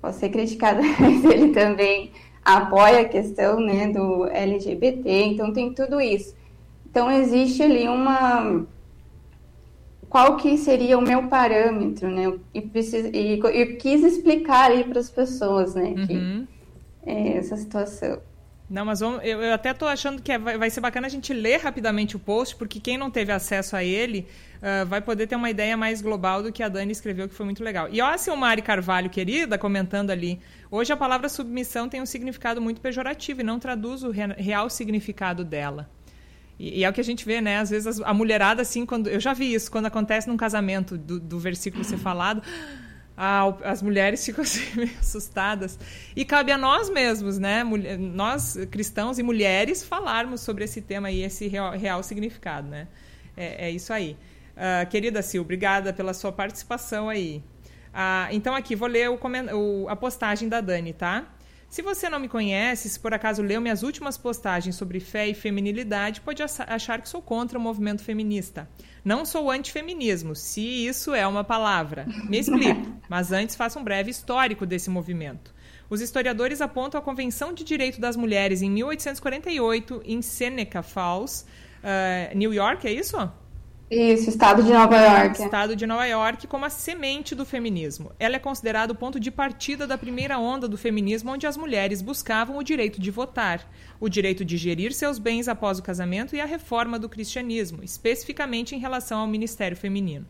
pode 0.00 0.16
ser 0.16 0.30
criticado, 0.30 0.80
mas 0.98 1.24
ele 1.24 1.48
também 1.48 2.10
apoia 2.44 3.00
a 3.00 3.08
questão 3.08 3.60
né, 3.60 3.88
do 3.88 4.26
LGBT, 4.26 5.24
então 5.24 5.52
tem 5.52 5.72
tudo 5.74 6.00
isso. 6.00 6.34
Então 6.98 7.12
existe 7.12 7.62
ali 7.62 7.86
uma 7.86 8.66
qual 10.08 10.36
que 10.36 10.58
seria 10.58 10.98
o 10.98 11.00
meu 11.00 11.28
parâmetro, 11.28 12.10
né? 12.10 12.36
E, 12.52 12.60
preciso, 12.60 13.08
e, 13.14 13.34
e 13.34 13.76
quis 13.76 14.02
explicar 14.02 14.72
aí 14.72 14.82
para 14.82 14.98
as 14.98 15.08
pessoas, 15.08 15.76
né? 15.76 15.94
Que, 15.94 16.12
uhum. 16.14 16.46
é, 17.06 17.36
essa 17.36 17.56
situação. 17.56 18.20
Não, 18.68 18.84
mas 18.84 18.98
vamos, 18.98 19.20
eu, 19.22 19.40
eu, 19.40 19.54
até 19.54 19.70
estou 19.70 19.86
achando 19.86 20.20
que 20.20 20.32
é, 20.32 20.38
vai, 20.38 20.58
vai, 20.58 20.70
ser 20.70 20.80
bacana 20.80 21.06
a 21.06 21.10
gente 21.10 21.32
ler 21.32 21.60
rapidamente 21.60 22.16
o 22.16 22.18
post, 22.18 22.56
porque 22.56 22.80
quem 22.80 22.98
não 22.98 23.12
teve 23.12 23.30
acesso 23.30 23.76
a 23.76 23.84
ele 23.84 24.26
uh, 24.56 24.84
vai 24.86 25.00
poder 25.00 25.28
ter 25.28 25.36
uma 25.36 25.50
ideia 25.50 25.76
mais 25.76 26.02
global 26.02 26.42
do 26.42 26.50
que 26.50 26.64
a 26.64 26.68
Dani 26.68 26.90
escreveu, 26.90 27.28
que 27.28 27.34
foi 27.34 27.46
muito 27.46 27.62
legal. 27.62 27.88
E 27.92 28.00
ó, 28.00 28.08
a 28.08 28.18
Silmari 28.18 28.60
Carvalho, 28.60 29.08
querida, 29.08 29.56
comentando 29.56 30.10
ali, 30.10 30.40
hoje 30.68 30.92
a 30.92 30.96
palavra 30.96 31.28
submissão 31.28 31.88
tem 31.88 32.02
um 32.02 32.06
significado 32.06 32.60
muito 32.60 32.80
pejorativo 32.80 33.40
e 33.40 33.44
não 33.44 33.60
traduz 33.60 34.02
o 34.02 34.10
re, 34.10 34.26
real 34.36 34.68
significado 34.68 35.44
dela. 35.44 35.88
E, 36.58 36.80
e, 36.80 36.84
é 36.84 36.90
o 36.90 36.92
que 36.92 37.00
a 37.00 37.04
gente 37.04 37.24
vê, 37.24 37.40
né? 37.40 37.58
Às 37.58 37.70
vezes 37.70 38.00
a 38.00 38.12
mulherada, 38.12 38.62
assim, 38.62 38.84
quando. 38.84 39.08
Eu 39.08 39.20
já 39.20 39.32
vi 39.32 39.54
isso, 39.54 39.70
quando 39.70 39.86
acontece 39.86 40.28
num 40.28 40.36
casamento 40.36 40.98
do, 40.98 41.20
do 41.20 41.38
versículo 41.38 41.84
ser 41.84 41.98
falado 41.98 42.42
as 43.64 43.82
mulheres 43.82 44.24
ficam 44.26 44.42
assim, 44.42 44.64
meio 44.76 44.96
assustadas. 45.00 45.78
E 46.14 46.24
cabe 46.24 46.52
a 46.52 46.58
nós 46.58 46.88
mesmos, 46.88 47.38
né, 47.38 47.64
nós 47.98 48.56
cristãos 48.70 49.18
e 49.18 49.22
mulheres, 49.22 49.82
falarmos 49.82 50.40
sobre 50.40 50.64
esse 50.64 50.80
tema 50.80 51.10
e 51.10 51.22
esse 51.22 51.48
real, 51.48 51.72
real 51.72 52.02
significado. 52.02 52.68
Né? 52.68 52.86
É, 53.36 53.66
é 53.66 53.70
isso 53.70 53.92
aí. 53.92 54.16
Uh, 54.56 54.88
querida 54.88 55.22
Sil, 55.22 55.42
obrigada 55.42 55.92
pela 55.92 56.14
sua 56.14 56.32
participação 56.32 57.08
aí. 57.08 57.42
Uh, 57.88 58.30
então, 58.32 58.54
aqui, 58.54 58.76
vou 58.76 58.88
ler 58.88 59.08
o, 59.10 59.18
o, 59.54 59.88
a 59.88 59.96
postagem 59.96 60.48
da 60.48 60.60
Dani, 60.60 60.92
tá? 60.92 61.26
Se 61.68 61.82
você 61.82 62.08
não 62.08 62.18
me 62.18 62.28
conhece, 62.28 62.88
se 62.88 62.98
por 62.98 63.12
acaso 63.12 63.42
leu 63.42 63.60
minhas 63.60 63.82
últimas 63.82 64.16
postagens 64.16 64.74
sobre 64.74 65.00
fé 65.00 65.28
e 65.28 65.34
feminilidade, 65.34 66.22
pode 66.22 66.42
achar 66.42 67.00
que 67.00 67.08
sou 67.08 67.20
contra 67.20 67.58
o 67.58 67.60
movimento 67.60 68.02
feminista. 68.02 68.68
Não 69.04 69.26
sou 69.26 69.50
antifeminismo, 69.50 70.34
se 70.34 70.62
isso 70.62 71.14
é 71.14 71.26
uma 71.26 71.44
palavra. 71.44 72.06
Me 72.24 72.38
explico, 72.38 72.80
mas 73.08 73.32
antes 73.32 73.54
faça 73.54 73.78
um 73.78 73.84
breve 73.84 74.10
histórico 74.10 74.64
desse 74.64 74.88
movimento. 74.88 75.54
Os 75.90 76.00
historiadores 76.00 76.62
apontam 76.62 76.98
a 76.98 77.02
Convenção 77.04 77.52
de 77.52 77.64
Direito 77.64 78.00
das 78.00 78.16
Mulheres 78.16 78.62
em 78.62 78.70
1848 78.70 80.02
em 80.06 80.22
Seneca 80.22 80.82
Falls, 80.82 81.44
uh, 81.82 82.36
New 82.36 82.52
York, 82.52 82.86
é 82.86 82.92
isso? 82.92 83.16
Isso, 83.90 84.28
Estado 84.28 84.62
de 84.62 84.70
Nova 84.70 84.96
York. 84.96 85.42
Estado 85.42 85.74
de 85.74 85.86
Nova 85.86 86.04
York 86.04 86.46
como 86.46 86.66
a 86.66 86.68
semente 86.68 87.34
do 87.34 87.46
feminismo. 87.46 88.12
Ela 88.18 88.36
é 88.36 88.38
considerada 88.38 88.92
o 88.92 88.96
ponto 88.96 89.18
de 89.18 89.30
partida 89.30 89.86
da 89.86 89.96
primeira 89.96 90.38
onda 90.38 90.68
do 90.68 90.76
feminismo, 90.76 91.32
onde 91.32 91.46
as 91.46 91.56
mulheres 91.56 92.02
buscavam 92.02 92.58
o 92.58 92.62
direito 92.62 93.00
de 93.00 93.10
votar, 93.10 93.66
o 93.98 94.06
direito 94.06 94.44
de 94.44 94.58
gerir 94.58 94.92
seus 94.92 95.18
bens 95.18 95.48
após 95.48 95.78
o 95.78 95.82
casamento 95.82 96.36
e 96.36 96.40
a 96.40 96.44
reforma 96.44 96.98
do 96.98 97.08
cristianismo, 97.08 97.82
especificamente 97.82 98.76
em 98.76 98.78
relação 98.78 99.20
ao 99.20 99.26
ministério 99.26 99.74
feminino. 99.76 100.26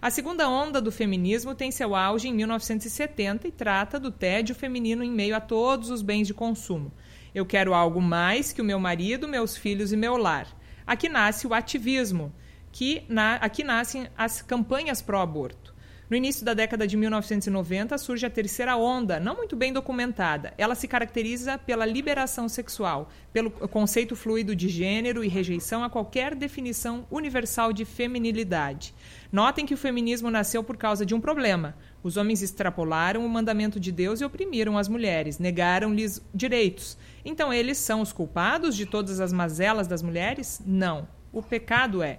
A 0.00 0.08
segunda 0.08 0.48
onda 0.48 0.80
do 0.80 0.92
feminismo 0.92 1.52
tem 1.52 1.72
seu 1.72 1.96
auge 1.96 2.28
em 2.28 2.32
1970 2.32 3.48
e 3.48 3.50
trata 3.50 3.98
do 3.98 4.12
tédio 4.12 4.54
feminino 4.54 5.02
em 5.02 5.10
meio 5.10 5.34
a 5.34 5.40
todos 5.40 5.90
os 5.90 6.00
bens 6.00 6.28
de 6.28 6.34
consumo. 6.34 6.92
Eu 7.34 7.44
quero 7.44 7.74
algo 7.74 8.00
mais 8.00 8.52
que 8.52 8.62
o 8.62 8.64
meu 8.64 8.78
marido, 8.78 9.26
meus 9.26 9.56
filhos 9.56 9.92
e 9.92 9.96
meu 9.96 10.16
lar. 10.16 10.46
Aqui 10.86 11.08
nasce 11.08 11.44
o 11.48 11.52
ativismo 11.52 12.32
que 12.72 13.02
na, 13.08 13.36
aqui 13.36 13.64
nascem 13.64 14.08
as 14.16 14.42
campanhas 14.42 15.02
pró-aborto. 15.02 15.74
No 16.10 16.16
início 16.16 16.44
da 16.44 16.54
década 16.54 16.88
de 16.88 16.96
1990 16.96 17.96
surge 17.96 18.26
a 18.26 18.30
terceira 18.30 18.76
onda, 18.76 19.20
não 19.20 19.36
muito 19.36 19.54
bem 19.54 19.72
documentada. 19.72 20.52
Ela 20.58 20.74
se 20.74 20.88
caracteriza 20.88 21.56
pela 21.56 21.86
liberação 21.86 22.48
sexual, 22.48 23.10
pelo 23.32 23.48
conceito 23.48 24.16
fluido 24.16 24.56
de 24.56 24.68
gênero 24.68 25.22
e 25.22 25.28
rejeição 25.28 25.84
a 25.84 25.88
qualquer 25.88 26.34
definição 26.34 27.06
universal 27.12 27.72
de 27.72 27.84
feminilidade. 27.84 28.92
Notem 29.30 29.64
que 29.64 29.74
o 29.74 29.78
feminismo 29.78 30.32
nasceu 30.32 30.64
por 30.64 30.76
causa 30.76 31.06
de 31.06 31.14
um 31.14 31.20
problema. 31.20 31.76
Os 32.02 32.16
homens 32.16 32.42
extrapolaram 32.42 33.24
o 33.24 33.28
mandamento 33.28 33.78
de 33.78 33.92
Deus 33.92 34.20
e 34.20 34.24
oprimiram 34.24 34.76
as 34.76 34.88
mulheres, 34.88 35.38
negaram-lhes 35.38 36.20
direitos. 36.34 36.98
Então 37.24 37.52
eles 37.52 37.78
são 37.78 38.00
os 38.00 38.12
culpados 38.12 38.74
de 38.74 38.84
todas 38.84 39.20
as 39.20 39.32
mazelas 39.32 39.86
das 39.86 40.02
mulheres? 40.02 40.60
Não. 40.66 41.06
O 41.32 41.40
pecado 41.40 42.02
é 42.02 42.18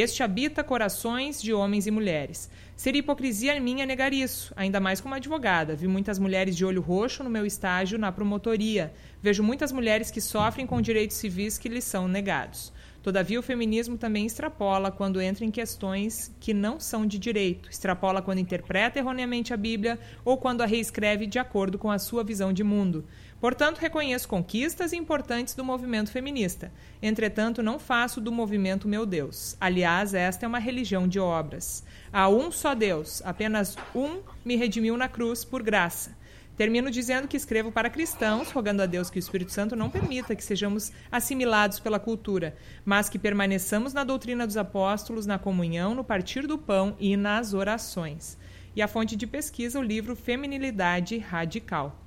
este 0.00 0.22
habita 0.22 0.64
corações 0.64 1.42
de 1.42 1.52
homens 1.52 1.86
e 1.86 1.90
mulheres. 1.90 2.50
Seria 2.76 3.00
hipocrisia 3.00 3.60
minha 3.60 3.84
negar 3.84 4.12
isso, 4.12 4.52
ainda 4.56 4.80
mais 4.80 5.00
como 5.00 5.14
advogada. 5.14 5.76
Vi 5.76 5.86
muitas 5.86 6.18
mulheres 6.18 6.56
de 6.56 6.64
olho 6.64 6.80
roxo 6.80 7.22
no 7.22 7.30
meu 7.30 7.44
estágio 7.44 7.98
na 7.98 8.10
promotoria. 8.10 8.92
Vejo 9.20 9.42
muitas 9.42 9.70
mulheres 9.70 10.10
que 10.10 10.20
sofrem 10.20 10.66
com 10.66 10.80
direitos 10.80 11.16
civis 11.16 11.58
que 11.58 11.68
lhes 11.68 11.84
são 11.84 12.08
negados. 12.08 12.72
Todavia, 13.02 13.40
o 13.40 13.42
feminismo 13.42 13.98
também 13.98 14.24
extrapola 14.24 14.90
quando 14.90 15.20
entra 15.20 15.44
em 15.44 15.50
questões 15.50 16.32
que 16.38 16.54
não 16.54 16.78
são 16.78 17.04
de 17.04 17.18
direito. 17.18 17.68
Extrapola 17.68 18.22
quando 18.22 18.38
interpreta 18.38 19.00
erroneamente 19.00 19.52
a 19.52 19.56
Bíblia 19.56 19.98
ou 20.24 20.36
quando 20.36 20.62
a 20.62 20.66
reescreve 20.66 21.26
de 21.26 21.38
acordo 21.38 21.78
com 21.78 21.90
a 21.90 21.98
sua 21.98 22.22
visão 22.22 22.52
de 22.52 22.62
mundo. 22.62 23.04
Portanto, 23.42 23.80
reconheço 23.80 24.28
conquistas 24.28 24.92
importantes 24.92 25.52
do 25.52 25.64
movimento 25.64 26.12
feminista. 26.12 26.72
Entretanto, 27.02 27.60
não 27.60 27.76
faço 27.76 28.20
do 28.20 28.30
movimento 28.30 28.86
meu 28.86 29.04
Deus. 29.04 29.56
Aliás, 29.60 30.14
esta 30.14 30.46
é 30.46 30.48
uma 30.48 30.60
religião 30.60 31.08
de 31.08 31.18
obras. 31.18 31.82
Há 32.12 32.28
um 32.28 32.52
só 32.52 32.72
Deus, 32.72 33.20
apenas 33.24 33.76
um 33.92 34.20
me 34.44 34.54
redimiu 34.54 34.96
na 34.96 35.08
cruz 35.08 35.44
por 35.44 35.60
graça. 35.60 36.16
Termino 36.56 36.88
dizendo 36.88 37.26
que 37.26 37.36
escrevo 37.36 37.72
para 37.72 37.90
cristãos, 37.90 38.52
rogando 38.52 38.80
a 38.80 38.86
Deus 38.86 39.10
que 39.10 39.18
o 39.18 39.24
Espírito 39.24 39.50
Santo 39.50 39.74
não 39.74 39.90
permita 39.90 40.36
que 40.36 40.44
sejamos 40.44 40.92
assimilados 41.10 41.80
pela 41.80 41.98
cultura, 41.98 42.56
mas 42.84 43.08
que 43.08 43.18
permaneçamos 43.18 43.92
na 43.92 44.04
doutrina 44.04 44.46
dos 44.46 44.56
apóstolos, 44.56 45.26
na 45.26 45.36
comunhão, 45.36 45.96
no 45.96 46.04
partir 46.04 46.46
do 46.46 46.56
pão 46.56 46.94
e 46.96 47.16
nas 47.16 47.54
orações. 47.54 48.38
E 48.76 48.80
a 48.80 48.86
fonte 48.86 49.16
de 49.16 49.26
pesquisa, 49.26 49.80
o 49.80 49.82
livro 49.82 50.14
Feminilidade 50.14 51.18
Radical. 51.18 52.01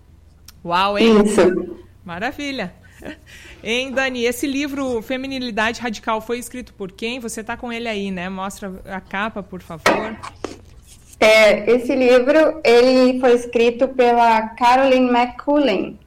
Uau, 0.65 0.97
hein? 0.97 1.21
Isso. 1.23 1.77
Maravilha. 2.03 2.73
Hein, 3.63 3.91
Dani, 3.91 4.23
esse 4.25 4.47
livro 4.47 5.01
Feminilidade 5.01 5.79
Radical 5.79 6.21
foi 6.21 6.39
escrito 6.39 6.73
por 6.73 6.91
quem? 6.91 7.19
Você 7.19 7.41
está 7.41 7.55
com 7.55 7.71
ele 7.71 7.87
aí, 7.87 8.09
né? 8.09 8.29
Mostra 8.29 8.73
a 8.85 8.99
capa, 8.99 9.43
por 9.43 9.61
favor. 9.61 10.17
É, 11.19 11.69
esse 11.71 11.95
livro 11.95 12.61
ele 12.63 13.19
foi 13.19 13.33
escrito 13.33 13.87
pela 13.89 14.49
Caroline 14.49 15.09
McCullin. 15.09 15.99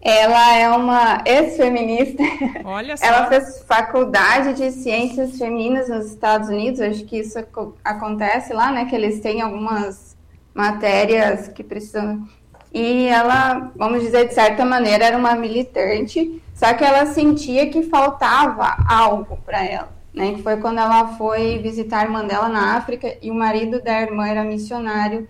Ela 0.00 0.56
é 0.56 0.68
uma 0.68 1.22
ex-feminista. 1.26 2.22
Olha 2.64 2.96
só. 2.96 3.06
Ela 3.06 3.26
fez 3.26 3.64
faculdade 3.66 4.54
de 4.54 4.70
ciências 4.70 5.38
femininas 5.38 5.88
nos 5.88 6.06
Estados 6.06 6.48
Unidos. 6.48 6.80
Acho 6.80 7.04
que 7.04 7.18
isso 7.18 7.38
acontece 7.82 8.52
lá, 8.52 8.70
né? 8.70 8.84
Que 8.84 8.94
eles 8.94 9.20
têm 9.20 9.40
algumas 9.40 10.14
matérias 10.54 11.48
que 11.48 11.64
precisam 11.64 12.28
e 12.74 13.06
ela, 13.06 13.70
vamos 13.76 14.02
dizer, 14.02 14.26
de 14.26 14.34
certa 14.34 14.64
maneira, 14.64 15.04
era 15.04 15.16
uma 15.16 15.36
militante, 15.36 16.42
só 16.52 16.74
que 16.74 16.82
ela 16.82 17.06
sentia 17.06 17.70
que 17.70 17.84
faltava 17.84 18.76
algo 18.88 19.38
para 19.46 19.64
ela. 19.64 19.94
Né? 20.12 20.38
Foi 20.42 20.56
quando 20.56 20.78
ela 20.78 21.16
foi 21.16 21.58
visitar 21.58 22.00
a 22.00 22.02
irmã 22.02 22.24
dela 22.24 22.48
na 22.48 22.76
África 22.76 23.16
e 23.22 23.30
o 23.30 23.34
marido 23.34 23.80
da 23.80 24.02
irmã 24.02 24.26
era 24.26 24.42
missionário 24.42 25.28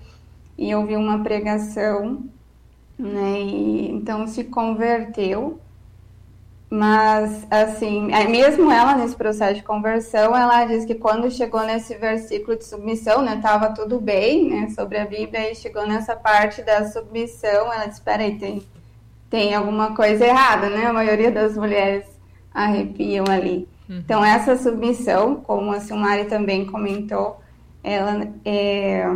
e 0.56 0.74
ouviu 0.74 0.98
uma 0.98 1.22
pregação, 1.22 2.24
né? 2.98 3.40
E 3.40 3.90
então 3.90 4.26
se 4.26 4.44
converteu 4.44 5.60
mas, 6.74 7.46
assim, 7.52 8.08
mesmo 8.28 8.68
ela 8.68 8.96
nesse 8.96 9.14
processo 9.14 9.54
de 9.54 9.62
conversão, 9.62 10.36
ela 10.36 10.64
diz 10.64 10.84
que 10.84 10.96
quando 10.96 11.30
chegou 11.30 11.62
nesse 11.62 11.94
versículo 11.94 12.58
de 12.58 12.64
submissão, 12.64 13.22
né, 13.22 13.38
tava 13.40 13.72
tudo 13.72 14.00
bem, 14.00 14.50
né, 14.50 14.68
sobre 14.70 14.98
a 14.98 15.06
Bíblia, 15.06 15.52
e 15.52 15.54
chegou 15.54 15.86
nessa 15.86 16.16
parte 16.16 16.62
da 16.62 16.90
submissão, 16.90 17.72
ela 17.72 17.86
disse, 17.86 18.00
peraí, 18.00 18.36
tem, 18.40 18.60
tem 19.30 19.54
alguma 19.54 19.94
coisa 19.94 20.26
errada, 20.26 20.68
né, 20.68 20.86
a 20.86 20.92
maioria 20.92 21.30
das 21.30 21.56
mulheres 21.56 22.06
arrepiam 22.52 23.24
ali. 23.30 23.68
Uhum. 23.88 23.98
Então, 23.98 24.24
essa 24.24 24.56
submissão, 24.56 25.36
como 25.36 25.70
a 25.70 25.78
Silmari 25.78 26.24
também 26.24 26.66
comentou, 26.66 27.40
ela 27.84 28.26
é, 28.44 29.06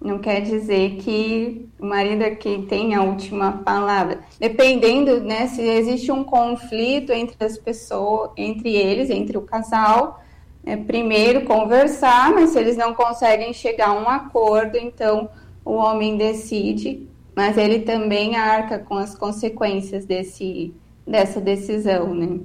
não 0.00 0.18
quer 0.18 0.40
dizer 0.40 0.96
que 0.96 1.68
o 1.78 1.84
marido 1.84 2.22
é 2.22 2.30
quem 2.30 2.64
tem 2.64 2.94
a 2.94 3.02
última 3.02 3.52
palavra. 3.52 4.20
Dependendo, 4.38 5.20
né, 5.20 5.46
se 5.46 5.60
existe 5.60 6.10
um 6.10 6.24
conflito 6.24 7.12
entre 7.12 7.44
as 7.44 7.58
pessoas, 7.58 8.30
entre 8.36 8.74
eles, 8.74 9.10
entre 9.10 9.36
o 9.36 9.42
casal, 9.42 10.22
é, 10.64 10.76
primeiro 10.76 11.44
conversar, 11.44 12.32
mas 12.32 12.50
se 12.50 12.58
eles 12.58 12.76
não 12.76 12.94
conseguem 12.94 13.52
chegar 13.52 13.88
a 13.88 13.92
um 13.92 14.08
acordo, 14.08 14.76
então 14.78 15.28
o 15.64 15.72
homem 15.72 16.16
decide, 16.16 17.06
mas 17.36 17.58
ele 17.58 17.80
também 17.80 18.36
arca 18.36 18.78
com 18.78 18.96
as 18.96 19.14
consequências 19.14 20.06
desse, 20.06 20.74
dessa 21.06 21.40
decisão, 21.40 22.14
né? 22.14 22.40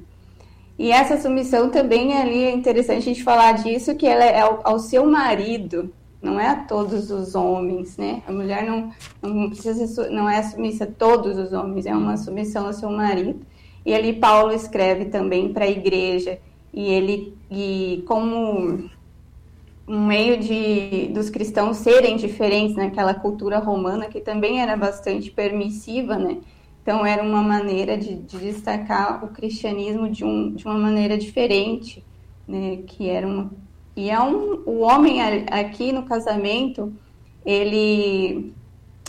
E 0.78 0.92
essa 0.92 1.18
submissão 1.18 1.70
também 1.70 2.18
ali 2.18 2.44
é 2.44 2.52
interessante 2.52 2.98
a 2.98 3.14
gente 3.14 3.24
falar 3.24 3.54
disso, 3.54 3.96
que 3.96 4.06
ela 4.06 4.26
é 4.26 4.42
ao, 4.42 4.60
ao 4.62 4.78
seu 4.78 5.06
marido, 5.06 5.94
não 6.26 6.40
é 6.40 6.48
a 6.48 6.56
todos 6.56 7.12
os 7.12 7.36
homens, 7.36 7.98
né? 7.98 8.24
A 8.28 8.32
mulher 8.32 8.66
não, 8.66 8.92
não 9.22 9.50
precisa 9.50 10.10
não 10.10 10.30
é 10.30 10.42
submissa 10.44 10.84
a 10.84 10.88
todos 10.88 11.38
os 11.38 11.54
homens, 11.54 11.86
é 11.86 11.96
uma 11.96 12.18
submissão 12.18 12.66
ao 12.66 12.74
seu 12.74 12.90
marido. 12.90 13.40
E 13.86 13.94
ali 13.94 14.14
Paulo 14.14 14.52
escreve 14.52 15.06
também 15.06 15.54
para 15.54 15.66
a 15.66 15.70
igreja 15.70 16.40
e 16.74 16.92
ele 16.92 17.38
e 17.50 18.04
como 18.08 18.90
um 19.88 20.06
meio 20.06 20.40
de 20.40 21.08
dos 21.14 21.30
cristãos 21.30 21.78
serem 21.78 22.18
diferentes 22.18 22.76
naquela 22.76 23.14
cultura 23.14 23.60
romana 23.60 24.08
que 24.08 24.20
também 24.20 24.62
era 24.62 24.76
bastante 24.76 25.32
permissiva, 25.32 26.18
né? 26.18 26.40
Então, 26.86 27.04
era 27.04 27.24
uma 27.24 27.42
maneira 27.42 27.98
de, 27.98 28.14
de 28.14 28.38
destacar 28.38 29.26
o 29.26 29.30
cristianismo 29.30 30.08
de, 30.08 30.24
um, 30.24 30.54
de 30.54 30.66
uma 30.66 30.78
maneira 30.78 31.18
diferente, 31.18 32.06
né? 32.48 32.78
Que 32.86 33.10
era 33.10 33.26
uma... 33.26 33.50
E 33.96 34.10
é 34.10 34.20
um, 34.20 34.62
o 34.66 34.80
homem 34.82 35.22
aqui 35.50 35.92
no 35.92 36.04
casamento, 36.04 36.94
ele, 37.46 38.54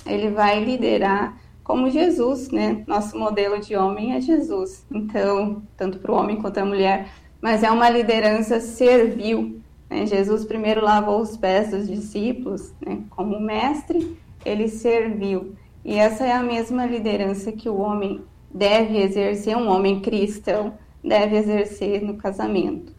ele 0.07 0.31
vai 0.31 0.63
liderar 0.63 1.37
como 1.65 1.91
Jesus, 1.91 2.51
né? 2.51 2.85
Nosso 2.87 3.19
modelo 3.19 3.59
de 3.59 3.75
homem 3.75 4.15
é 4.15 4.21
Jesus. 4.21 4.87
Então, 4.89 5.63
tanto 5.77 5.99
para 5.99 6.13
o 6.13 6.15
homem 6.17 6.37
quanto 6.37 6.59
a 6.59 6.65
mulher, 6.65 7.09
mas 7.41 7.65
é 7.65 7.71
uma 7.71 7.91
liderança 7.91 8.61
servil. 8.61 9.61
Né? 9.91 10.07
Jesus 10.07 10.45
primeiro 10.45 10.81
lavou 10.81 11.21
os 11.21 11.37
pés 11.37 11.71
dos 11.71 11.89
discípulos, 11.89 12.73
né? 12.81 13.01
Como 13.11 13.41
mestre, 13.41 14.17
ele 14.45 14.69
serviu. 14.69 15.55
E 15.85 15.95
essa 15.95 16.25
é 16.25 16.33
a 16.33 16.43
mesma 16.43 16.87
liderança 16.87 17.51
que 17.51 17.69
o 17.69 17.79
homem 17.79 18.23
deve 18.55 18.99
exercer, 18.99 19.57
um 19.57 19.69
homem 19.69 20.01
cristão 20.01 20.75
deve 21.03 21.37
exercer 21.37 22.01
no 22.01 22.17
casamento. 22.17 22.96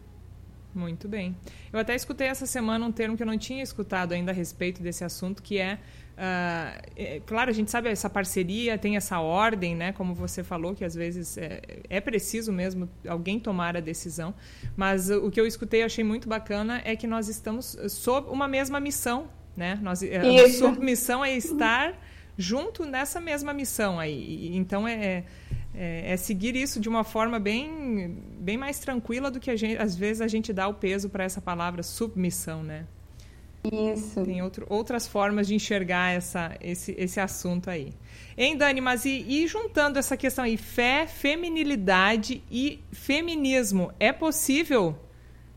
Muito 0.74 1.08
bem. 1.08 1.34
Eu 1.72 1.78
até 1.78 1.94
escutei 1.94 2.26
essa 2.26 2.46
semana 2.46 2.84
um 2.84 2.92
termo 2.92 3.16
que 3.16 3.22
eu 3.22 3.26
não 3.26 3.38
tinha 3.38 3.62
escutado 3.62 4.12
ainda 4.12 4.30
a 4.30 4.34
respeito 4.34 4.82
desse 4.82 5.02
assunto, 5.02 5.42
que 5.42 5.58
é, 5.58 5.74
uh, 5.74 6.90
é 6.96 7.20
claro, 7.26 7.50
a 7.50 7.52
gente 7.52 7.70
sabe 7.70 7.88
essa 7.88 8.08
parceria, 8.08 8.76
tem 8.76 8.96
essa 8.96 9.18
ordem, 9.18 9.74
né? 9.74 9.92
Como 9.92 10.14
você 10.14 10.44
falou, 10.44 10.74
que 10.74 10.84
às 10.84 10.94
vezes 10.94 11.38
é, 11.38 11.60
é 11.88 12.00
preciso 12.00 12.52
mesmo 12.52 12.88
alguém 13.08 13.40
tomar 13.40 13.76
a 13.76 13.80
decisão. 13.80 14.34
Mas 14.76 15.10
o 15.10 15.30
que 15.30 15.40
eu 15.40 15.46
escutei 15.46 15.82
achei 15.82 16.04
muito 16.04 16.28
bacana 16.28 16.80
é 16.84 16.94
que 16.94 17.06
nós 17.06 17.28
estamos 17.28 17.76
sob 17.88 18.30
uma 18.30 18.46
mesma 18.46 18.78
missão, 18.78 19.28
né? 19.56 19.78
Nós, 19.82 20.02
a 20.02 20.48
submissão 20.50 21.24
é 21.24 21.36
estar 21.36 21.98
junto 22.38 22.84
nessa 22.84 23.20
mesma 23.20 23.52
missão 23.52 23.98
aí. 23.98 24.56
Então 24.56 24.86
é, 24.86 24.94
é, 24.94 25.24
é, 26.12 26.16
seguir 26.16 26.56
isso 26.56 26.80
de 26.80 26.88
uma 26.88 27.04
forma 27.04 27.38
bem, 27.38 28.18
bem 28.40 28.56
mais 28.56 28.78
tranquila 28.80 29.30
do 29.30 29.38
que 29.38 29.56
gente, 29.56 29.80
às 29.80 29.94
vezes 29.94 30.20
a 30.20 30.26
gente 30.26 30.52
dá 30.52 30.66
o 30.66 30.74
peso 30.74 31.08
para 31.08 31.22
essa 31.22 31.40
palavra 31.40 31.82
submissão, 31.82 32.62
né? 32.62 32.86
Isso. 33.72 34.24
Tem 34.24 34.42
outro, 34.42 34.66
outras 34.68 35.06
formas 35.06 35.46
de 35.46 35.54
enxergar 35.54 36.12
essa, 36.12 36.56
esse, 36.60 36.94
esse 36.98 37.20
assunto 37.20 37.70
aí. 37.70 37.92
Hein, 38.36 38.56
Dani, 38.56 38.80
mas 38.80 39.04
e, 39.04 39.24
e 39.28 39.46
juntando 39.46 39.98
essa 39.98 40.16
questão 40.16 40.44
aí, 40.44 40.56
fé, 40.56 41.06
feminilidade 41.06 42.42
e 42.50 42.80
feminismo, 42.92 43.92
é 44.00 44.12
possível 44.12 44.98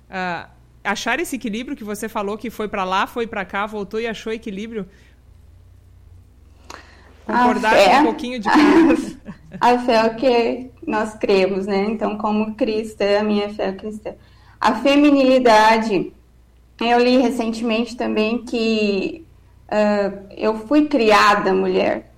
uh, 0.10 0.50
achar 0.84 1.20
esse 1.20 1.36
equilíbrio 1.36 1.76
que 1.76 1.84
você 1.84 2.10
falou 2.10 2.38
que 2.38 2.50
foi 2.50 2.68
para 2.68 2.84
lá, 2.84 3.08
foi 3.08 3.28
para 3.28 3.46
cá, 3.46 3.66
voltou 3.66 4.00
e 4.00 4.08
achou 4.08 4.34
equilíbrio? 4.34 4.88
Concordar 7.26 7.74
fé, 7.74 7.90
com 7.90 8.02
um 8.02 8.04
pouquinho 8.06 8.40
de 8.40 8.50
A 9.60 9.78
fé 9.80 9.96
é 9.96 10.04
o 10.06 10.16
que 10.16 10.72
nós 10.86 11.14
cremos, 11.14 11.68
né? 11.68 11.86
Então, 11.90 12.18
como 12.18 12.56
cristã, 12.56 13.20
a 13.20 13.24
minha 13.24 13.50
fé 13.50 13.68
é 13.68 13.74
cristã. 13.74 14.14
A 14.60 14.76
feminilidade, 14.76 16.14
eu 16.80 17.00
li 17.00 17.18
recentemente 17.18 17.96
também 17.96 18.40
que 18.40 19.26
uh, 19.68 20.28
eu 20.38 20.56
fui 20.68 20.88
criada 20.88 21.54
mulher. 21.54 22.12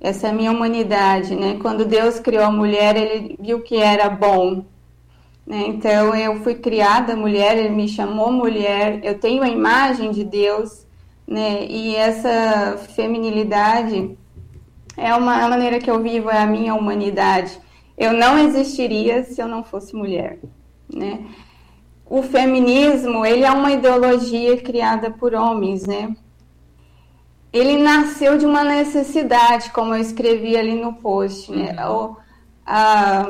Essa 0.00 0.28
é 0.28 0.30
a 0.30 0.34
minha 0.34 0.52
humanidade, 0.52 1.34
né? 1.34 1.58
Quando 1.60 1.84
Deus 1.84 2.18
criou 2.18 2.44
a 2.44 2.50
mulher, 2.50 2.96
ele 2.96 3.36
viu 3.40 3.60
que 3.60 3.76
era 3.76 4.08
bom. 4.08 4.64
Né? 5.46 5.64
Então, 5.68 6.14
eu 6.14 6.36
fui 6.42 6.54
criada 6.54 7.16
mulher, 7.16 7.56
ele 7.58 7.70
me 7.70 7.86
chamou 7.86 8.32
mulher, 8.32 9.00
eu 9.02 9.18
tenho 9.18 9.42
a 9.42 9.48
imagem 9.48 10.10
de 10.10 10.24
Deus, 10.24 10.86
né? 11.26 11.66
E 11.66 11.94
essa 11.94 12.76
feminilidade 12.94 14.16
é 14.96 15.14
uma 15.14 15.44
a 15.44 15.48
maneira 15.48 15.78
que 15.78 15.90
eu 15.90 16.02
vivo, 16.02 16.30
é 16.30 16.38
a 16.38 16.46
minha 16.46 16.74
humanidade. 16.74 17.58
Eu 17.96 18.12
não 18.12 18.38
existiria 18.38 19.24
se 19.24 19.40
eu 19.40 19.46
não 19.46 19.62
fosse 19.62 19.94
mulher, 19.94 20.38
né? 20.92 21.24
O 22.06 22.22
feminismo, 22.22 23.24
ele 23.24 23.44
é 23.44 23.50
uma 23.50 23.72
ideologia 23.72 24.56
criada 24.60 25.10
por 25.10 25.34
homens, 25.34 25.86
né? 25.86 26.14
Ele 27.52 27.80
nasceu 27.80 28.36
de 28.36 28.44
uma 28.44 28.64
necessidade, 28.64 29.70
como 29.70 29.94
eu 29.94 30.00
escrevi 30.00 30.56
ali 30.56 30.74
no 30.74 30.94
post, 30.94 31.52
né? 31.52 31.74
Uhum. 31.86 31.92
O, 31.92 32.16
a, 32.66 33.26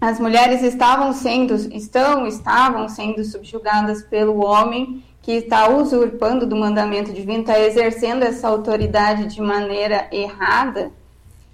as 0.00 0.20
mulheres 0.20 0.62
estavam 0.62 1.12
sendo, 1.12 1.54
estão, 1.74 2.26
estavam 2.26 2.88
sendo 2.88 3.24
subjugadas 3.24 4.02
pelo 4.02 4.44
homem 4.44 5.02
que 5.22 5.32
está 5.32 5.68
usurpando 5.68 6.46
do 6.46 6.56
mandamento 6.56 7.12
divino, 7.12 7.40
está 7.40 7.60
exercendo 7.60 8.22
essa 8.22 8.48
autoridade 8.48 9.26
de 9.26 9.40
maneira 9.40 10.08
errada, 10.10 10.90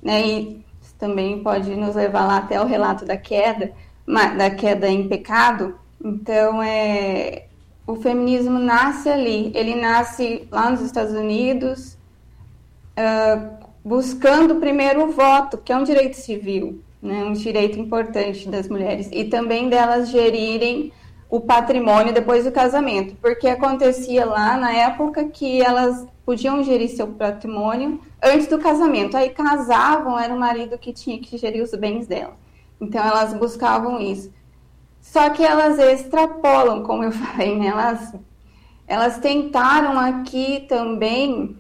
né? 0.03 0.27
E 0.27 0.65
também 0.99 1.43
pode 1.43 1.75
nos 1.75 1.95
levar 1.95 2.27
lá 2.27 2.39
até 2.39 2.61
o 2.61 2.67
relato 2.67 3.05
da 3.05 3.17
queda, 3.17 3.73
da 4.37 4.51
queda 4.51 4.89
em 4.89 5.09
pecado. 5.09 5.75
Então, 6.03 6.63
é, 6.63 7.47
o 7.87 7.97
feminismo 7.97 8.59
nasce 8.59 9.09
ali. 9.09 9.53
Ele 9.55 9.75
nasce 9.75 10.47
lá 10.51 10.71
nos 10.71 10.81
Estados 10.81 11.13
Unidos, 11.13 11.97
uh, 12.99 13.67
buscando 13.85 14.57
primeiro 14.57 15.05
o 15.05 15.13
voto, 15.13 15.59
que 15.59 15.73
é 15.73 15.77
um 15.77 15.85
direito 15.85 16.17
civil, 16.17 16.81
né? 17.01 17.25
um 17.25 17.33
direito 17.33 17.79
importante 17.79 18.49
das 18.49 18.69
mulheres, 18.69 19.09
e 19.13 19.25
também 19.25 19.69
delas 19.69 20.09
gerirem 20.09 20.93
o 21.29 21.41
patrimônio 21.41 22.15
depois 22.15 22.45
do 22.45 22.53
casamento, 22.53 23.17
porque 23.21 23.49
acontecia 23.49 24.25
lá 24.25 24.57
na 24.57 24.73
época 24.73 25.25
que 25.25 25.61
elas 25.61 26.07
podiam 26.25 26.63
gerir 26.63 26.89
seu 26.89 27.09
patrimônio 27.09 28.01
antes 28.23 28.47
do 28.47 28.59
casamento. 28.59 29.17
Aí 29.17 29.31
casavam, 29.31 30.19
era 30.19 30.35
o 30.35 30.39
marido 30.39 30.79
que 30.79 30.93
tinha 30.93 31.19
que 31.19 31.37
gerir 31.37 31.63
os 31.63 31.73
bens 31.73 32.07
dela. 32.07 32.37
Então 32.81 33.03
elas 33.05 33.35
buscavam 33.35 34.01
isso. 34.01 34.33
Só 35.01 35.31
que 35.31 35.43
elas 35.43 35.79
extrapolam, 35.79 36.83
como 36.83 37.05
eu 37.05 37.11
falei, 37.13 37.57
né? 37.57 37.69
Elas, 37.69 38.15
elas 38.87 39.19
tentaram 39.19 39.99
aqui 39.99 40.65
também 40.69 41.57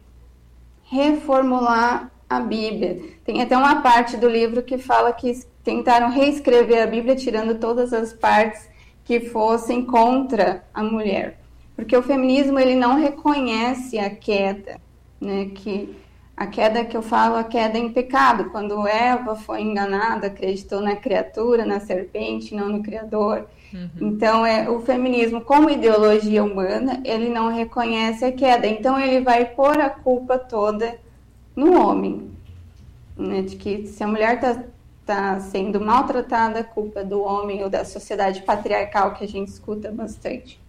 reformular 0.85 2.11
a 2.29 2.41
Bíblia. 2.41 3.03
Tem 3.25 3.43
até 3.43 3.57
uma 3.57 3.83
parte 3.83 4.17
do 4.17 4.29
livro 4.29 4.63
que 4.63 4.79
fala 4.79 5.13
que 5.13 5.33
tentaram 5.63 6.11
reescrever 6.11 6.83
a 6.83 6.87
Bíblia, 6.87 7.17
tirando 7.17 7.59
todas 7.59 7.93
as 7.93 8.13
partes 8.13 8.69
que 9.07 9.21
fossem 9.21 9.85
contra 9.85 10.65
a 10.75 10.83
mulher. 10.83 11.39
Porque 11.77 11.97
o 11.97 12.03
feminismo 12.03 12.59
ele 12.59 12.75
não 12.75 12.97
reconhece 12.97 13.99
a 13.99 14.11
queda, 14.11 14.81
né? 15.21 15.51
Que 15.55 15.97
a 16.37 16.47
queda 16.47 16.85
que 16.85 16.97
eu 16.97 17.03
falo, 17.03 17.37
a 17.37 17.45
queda 17.45 17.79
em 17.79 17.91
pecado, 17.91 18.51
quando 18.51 18.87
Eva 18.87 19.37
foi 19.37 19.63
enganada, 19.63 20.27
acreditou 20.27 20.81
na 20.81 20.97
criatura, 20.97 21.65
na 21.65 21.79
serpente, 21.79 22.55
não 22.55 22.69
no 22.69 22.83
criador. 22.83 23.47
Uhum. 23.73 24.09
Então, 24.09 24.45
é 24.45 24.69
o 24.69 24.81
feminismo 24.81 25.41
como 25.41 25.71
ideologia 25.71 26.43
humana, 26.43 27.01
ele 27.05 27.29
não 27.29 27.49
reconhece 27.49 28.25
a 28.25 28.33
queda. 28.33 28.67
Então, 28.67 28.99
ele 28.99 29.21
vai 29.21 29.47
pôr 29.47 29.81
a 29.81 29.89
culpa 29.89 30.37
toda 30.37 30.99
no 31.55 31.81
homem, 31.81 32.31
né? 33.17 33.43
De 33.43 33.55
que 33.55 33.87
se 33.87 34.03
a 34.03 34.07
mulher 34.09 34.35
está 34.35 34.63
está 35.07 35.39
sendo 35.39 35.81
maltratada, 35.81 36.65
culpa 36.65 37.05
do 37.05 37.23
homem 37.23 37.63
ou 37.63 37.71
da 37.71 37.85
sociedade 37.85 38.43
patriarcal 38.43 39.15
que 39.15 39.23
a 39.23 39.29
gente 39.29 39.49
escuta 39.49 39.93
bastante. 39.93 40.61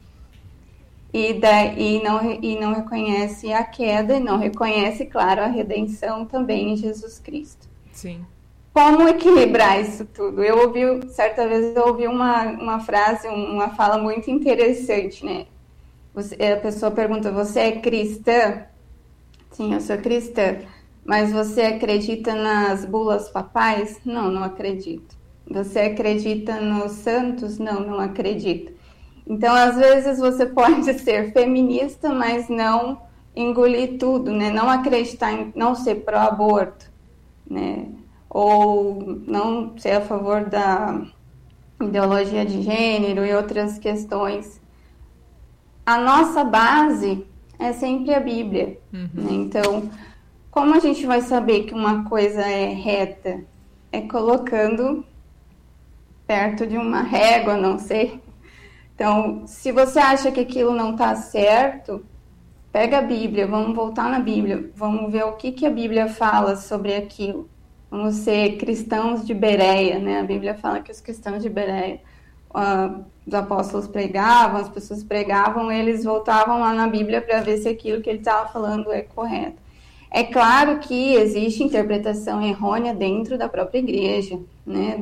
E, 1.12 1.34
da, 1.34 1.65
e, 1.65 2.04
não, 2.04 2.32
e 2.32 2.60
não 2.60 2.76
reconhece 2.76 3.52
a 3.52 3.63
queda 3.63 4.17
e 4.17 4.19
não 4.19 4.38
reconhece, 4.38 5.06
claro, 5.06 5.41
a 5.41 5.47
redenção 5.47 6.23
também 6.26 6.73
em 6.73 6.78
Jesus 6.78 7.17
Cristo. 7.17 7.67
Sim. 7.91 8.23
como 8.71 9.08
equilibrar 9.08 9.82
isso 9.82 10.06
tudo? 10.06 10.43
Eu 10.43 10.60
ouvi, 10.60 11.08
certa 11.10 11.47
vez, 11.47 11.76
eu 11.76 11.88
ouvi 11.88 12.08
uma, 12.08 12.43
uma 12.43 12.80
frase, 12.80 13.28
uma 13.28 13.69
fala 13.69 13.97
muito 13.97 14.30
interessante, 14.30 15.26
né? 15.26 15.47
Você, 16.13 16.36
a 16.36 16.58
pessoa 16.58 16.91
pergunta: 16.91 17.32
Você 17.32 17.60
é 17.60 17.71
cristã? 17.80 18.65
Sim, 19.50 19.73
eu 19.73 19.82
sou 19.82 19.97
cristã. 19.97 20.58
Mas 21.08 21.32
você 21.32 21.62
acredita 21.62 22.36
nas 22.36 22.84
bulas 22.84 23.30
papais? 23.30 23.98
Não, 24.04 24.30
não 24.30 24.43
acredito. 24.43 25.15
Você 25.50 25.80
acredita 25.80 26.60
nos 26.60 26.91
santos? 26.91 27.58
Não, 27.58 27.80
não 27.80 27.98
acredito. 27.98 28.74
Então, 29.26 29.56
às 29.56 29.78
vezes, 29.78 30.20
você 30.20 30.46
pode 30.52 30.93
ser 31.00 31.32
feminista, 31.32 32.13
mas 32.13 32.50
não 32.50 33.02
engolir 33.34 33.98
tudo, 33.98 34.34
né? 34.34 34.50
Não 34.50 34.70
acreditar 34.70 35.32
em 35.32 35.54
não 35.56 35.76
ser 35.76 36.04
pró-aborto, 36.04 36.91
né? 37.50 37.88
Ou 38.30 39.22
não 39.26 39.78
ser 39.78 39.91
a 39.91 40.02
favor 40.02 40.43
da 40.43 41.04
ideologia 41.82 42.46
de 42.46 42.62
gênero 42.63 43.26
e 43.26 43.34
outras 43.34 43.80
questões. 43.80 44.60
A 45.86 45.98
nossa 46.02 46.43
base 46.43 47.26
é 47.58 47.72
sempre 47.72 48.13
a 48.13 48.20
Bíblia. 48.20 48.78
Uhum. 48.91 49.10
Né? 49.13 49.32
Então, 49.32 49.89
como 50.58 50.74
a 50.74 50.80
gente 50.80 51.06
vai 51.06 51.22
saber 51.22 51.65
que 51.65 51.74
uma 51.76 52.04
coisa 52.06 52.41
é 52.41 52.65
reta? 52.74 53.41
É 53.91 54.02
colocando 54.02 55.06
perto 56.26 56.65
de 56.65 56.76
uma 56.76 57.04
régua, 57.04 57.56
não 57.56 57.78
sei. 57.78 58.20
Então, 58.96 59.43
se 59.46 59.72
você 59.72 60.00
acha 60.00 60.32
que 60.32 60.39
aquilo 60.39 60.74
não 60.74 60.93
está 60.93 61.15
certo, 61.15 62.04
pega 62.72 62.98
a 62.98 63.02
Bíblia, 63.04 63.46
vamos 63.46 63.76
voltar 63.76 64.10
na 64.10 64.20
Bíblia, 64.20 64.72
vamos 64.76 65.12
ver 65.12 65.26
o 65.26 65.34
que, 65.34 65.52
que 65.52 65.63
a 65.63 65.70
Bíblia 65.70 66.08
fala 66.08 66.56
sobre 66.56 66.96
aquilo. 66.96 67.48
Vamos 67.91 68.15
ser 68.15 68.58
cristãos 68.58 69.28
de 69.28 69.36
Bereia, 69.36 70.00
né? 70.00 70.22
A 70.22 70.24
Bíblia 70.24 70.56
fala 70.56 70.80
que 70.80 70.91
os 70.91 71.00
cristãos 71.00 71.43
de 71.43 71.50
Bereia, 71.50 72.02
uh, 72.50 73.06
os 73.28 73.34
apóstolos 73.36 73.88
pregavam, 73.88 74.60
as 74.60 74.70
pessoas 74.70 75.04
pregavam, 75.04 75.72
eles 75.72 76.04
voltavam 76.04 76.62
lá 76.62 76.74
na 76.74 76.88
Bíblia 76.88 77.22
para 77.22 77.41
ver 77.41 77.58
se 77.58 77.70
aquilo 77.70 78.02
que 78.02 78.10
ele 78.10 78.17
estava 78.17 78.50
falando 78.50 78.91
é 78.91 79.04
correto. 79.04 79.66
É 80.10 80.24
claro 80.24 80.80
que 80.80 81.15
existe 81.15 81.63
interpretação 81.63 82.41
errônea 82.41 82.93
dentro 82.93 83.38
da 83.38 83.50
própria 83.50 83.80
igreja, 83.80 84.39
né? 84.65 84.98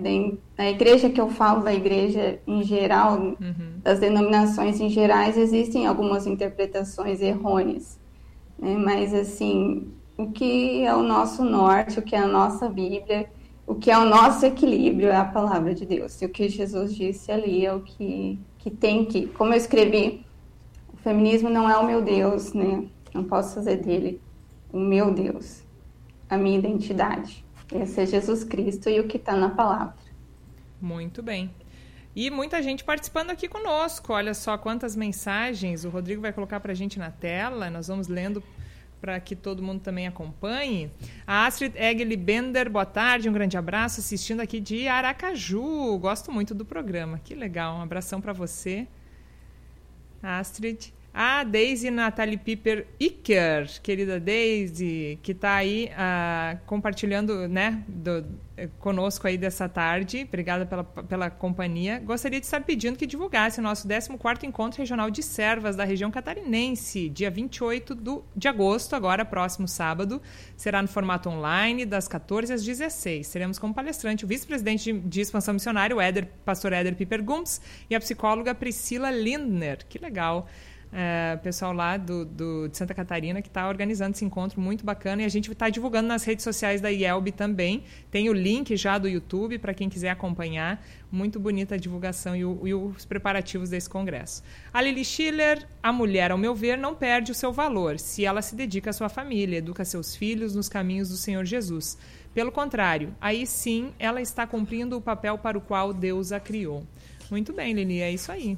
Na 0.57 0.69
igreja 0.69 1.09
que 1.09 1.21
eu 1.21 1.29
falo, 1.29 1.63
da 1.63 1.73
igreja 1.73 2.39
em 2.47 2.63
geral, 2.63 3.19
uhum. 3.19 3.79
das 3.83 3.99
denominações 3.99 4.79
em 4.79 4.89
gerais, 4.89 5.37
existem 5.37 5.85
algumas 5.85 6.25
interpretações 6.25 7.21
errôneas, 7.21 7.99
né? 8.57 8.75
Mas, 8.77 9.13
assim, 9.13 9.87
o 10.17 10.31
que 10.31 10.83
é 10.83 10.95
o 10.95 11.03
nosso 11.03 11.43
norte, 11.43 11.99
o 11.99 12.01
que 12.01 12.15
é 12.15 12.19
a 12.19 12.27
nossa 12.27 12.67
Bíblia, 12.67 13.29
o 13.67 13.75
que 13.75 13.91
é 13.91 13.97
o 13.97 14.05
nosso 14.05 14.45
equilíbrio 14.45 15.09
é 15.09 15.15
a 15.15 15.25
palavra 15.25 15.73
de 15.73 15.85
Deus. 15.85 16.19
E 16.21 16.25
o 16.25 16.29
que 16.29 16.49
Jesus 16.49 16.95
disse 16.95 17.31
ali 17.31 17.65
é 17.65 17.73
o 17.73 17.81
que, 17.81 18.39
que 18.57 18.71
tem 18.71 19.05
que... 19.05 19.27
Como 19.27 19.53
eu 19.53 19.57
escrevi, 19.57 20.25
o 20.93 20.97
feminismo 20.97 21.49
não 21.49 21.69
é 21.69 21.77
o 21.77 21.85
meu 21.85 22.01
Deus, 22.01 22.53
né? 22.53 22.85
Não 23.13 23.23
posso 23.23 23.55
fazer 23.55 23.77
dele 23.77 24.21
o 24.75 24.79
meu 24.79 25.09
Deus, 25.13 25.63
a 26.29 26.37
minha 26.37 26.59
identidade. 26.59 27.45
Esse 27.73 28.01
é 28.01 28.05
Jesus 28.05 28.43
Cristo 28.43 28.89
e 28.89 28.99
o 28.99 29.07
que 29.07 29.15
está 29.15 29.33
na 29.33 29.49
palavra. 29.49 29.95
Muito 30.81 31.23
bem. 31.23 31.49
E 32.13 32.29
muita 32.29 32.61
gente 32.61 32.83
participando 32.83 33.29
aqui 33.29 33.47
conosco. 33.47 34.11
Olha 34.11 34.33
só 34.33 34.57
quantas 34.57 34.93
mensagens 34.93 35.85
o 35.85 35.89
Rodrigo 35.89 36.21
vai 36.21 36.33
colocar 36.33 36.59
para 36.59 36.73
a 36.73 36.75
gente 36.75 36.99
na 36.99 37.09
tela. 37.09 37.69
Nós 37.69 37.87
vamos 37.87 38.09
lendo 38.09 38.43
para 38.99 39.17
que 39.17 39.33
todo 39.33 39.63
mundo 39.63 39.79
também 39.79 40.07
acompanhe. 40.07 40.91
A 41.25 41.45
Astrid 41.45 41.73
Egli 41.77 42.17
Bender, 42.17 42.69
boa 42.69 42.85
tarde, 42.85 43.29
um 43.29 43.33
grande 43.33 43.55
abraço, 43.55 44.01
assistindo 44.01 44.41
aqui 44.41 44.59
de 44.59 44.89
Aracaju. 44.89 45.97
Gosto 45.99 46.33
muito 46.33 46.53
do 46.53 46.65
programa, 46.65 47.17
que 47.23 47.33
legal. 47.33 47.77
Um 47.77 47.81
abração 47.81 48.19
para 48.19 48.33
você, 48.33 48.85
Astrid. 50.21 50.93
A 51.17 51.45
Daisy 51.45 51.89
Natalie 51.89 52.35
Piper 52.35 52.87
Iker, 52.99 53.81
querida 53.81 54.19
Daisy, 54.19 55.17
que 55.23 55.31
está 55.31 55.53
aí 55.55 55.89
uh, 55.93 56.59
compartilhando 56.65 57.47
né, 57.47 57.85
do, 57.87 58.25
conosco 58.79 59.25
aí 59.25 59.37
dessa 59.37 59.69
tarde. 59.69 60.25
Obrigada 60.27 60.65
pela, 60.65 60.83
pela 60.83 61.29
companhia. 61.29 61.99
Gostaria 61.99 62.37
de 62.37 62.45
estar 62.45 62.61
pedindo 62.63 62.97
que 62.97 63.05
divulgasse 63.05 63.61
o 63.61 63.63
nosso 63.63 63.87
14º 63.87 64.43
Encontro 64.43 64.79
Regional 64.79 65.09
de 65.09 65.23
Servas 65.23 65.77
da 65.77 65.85
região 65.85 66.11
catarinense, 66.11 67.07
dia 67.07 67.31
28 67.31 67.95
do, 67.95 68.25
de 68.35 68.49
agosto, 68.49 68.93
agora 68.93 69.23
próximo 69.23 69.69
sábado. 69.69 70.21
Será 70.57 70.81
no 70.81 70.87
formato 70.89 71.29
online, 71.29 71.85
das 71.85 72.09
14 72.09 72.51
às 72.51 72.61
16. 72.61 73.25
Seremos 73.25 73.57
como 73.57 73.73
palestrante 73.73 74.25
o 74.25 74.27
vice-presidente 74.27 74.91
de, 74.91 74.99
de, 74.99 75.21
expansão 75.21 75.53
missionária, 75.53 75.95
o 75.95 76.01
Éder, 76.01 76.27
pastor 76.43 76.73
Éder 76.73 76.93
Piper 76.93 77.23
Gumps, 77.23 77.61
e 77.89 77.95
a 77.95 77.99
psicóloga 78.01 78.53
Priscila 78.53 79.09
Lindner. 79.11 79.85
Que 79.87 79.97
legal 79.97 80.49
é, 80.91 81.37
pessoal 81.43 81.73
lá 81.73 81.97
do, 81.97 82.25
do, 82.25 82.67
de 82.67 82.77
Santa 82.77 82.93
Catarina 82.93 83.41
que 83.41 83.47
está 83.47 83.67
organizando 83.67 84.11
esse 84.11 84.23
encontro 84.23 84.59
muito 84.61 84.85
bacana 84.85 85.21
e 85.21 85.25
a 85.25 85.29
gente 85.29 85.51
está 85.51 85.69
divulgando 85.69 86.07
nas 86.07 86.23
redes 86.23 86.43
sociais 86.43 86.81
da 86.81 86.89
IELB 86.89 87.31
também. 87.31 87.83
Tem 88.09 88.29
o 88.29 88.33
link 88.33 88.75
já 88.77 88.97
do 88.97 89.07
YouTube 89.07 89.57
para 89.59 89.73
quem 89.73 89.89
quiser 89.89 90.09
acompanhar. 90.09 90.83
Muito 91.11 91.39
bonita 91.39 91.75
a 91.75 91.77
divulgação 91.77 92.35
e, 92.35 92.43
o, 92.43 92.67
e, 92.67 92.73
os 92.73 93.05
preparativos 93.05 93.69
desse 93.69 93.89
congresso. 93.89 94.43
A 94.73 94.81
Lili 94.81 95.03
Schiller, 95.03 95.67
a 95.81 95.91
mulher, 95.91 96.31
ao 96.31 96.37
meu 96.37 96.55
ver, 96.55 96.77
não 96.77 96.95
perde 96.95 97.31
o 97.31 97.35
seu 97.35 97.51
valor 97.51 97.99
se 97.99 98.25
ela 98.25 98.41
se 98.41 98.55
dedica 98.55 98.89
à 98.89 98.93
sua 98.93 99.09
família, 99.09 99.57
educa 99.57 99.85
seus 99.85 100.15
filhos 100.15 100.55
nos 100.55 100.69
caminhos 100.69 101.09
do 101.09 101.17
Senhor 101.17 101.45
Jesus. 101.45 101.97
Pelo 102.33 102.51
contrário, 102.51 103.15
aí 103.21 103.47
sim 103.47 103.93
ela 103.97 104.21
está 104.21 104.45
cumprindo 104.45 104.97
o 104.97 105.01
papel 105.01 105.37
para 105.37 105.57
o 105.57 105.61
qual 105.61 105.93
Deus 105.93 106.31
a 106.31 106.39
criou. 106.39 106.85
Muito 107.31 107.53
bem, 107.53 107.73
Lili, 107.73 108.01
é 108.01 108.11
isso 108.11 108.31
aí. 108.31 108.57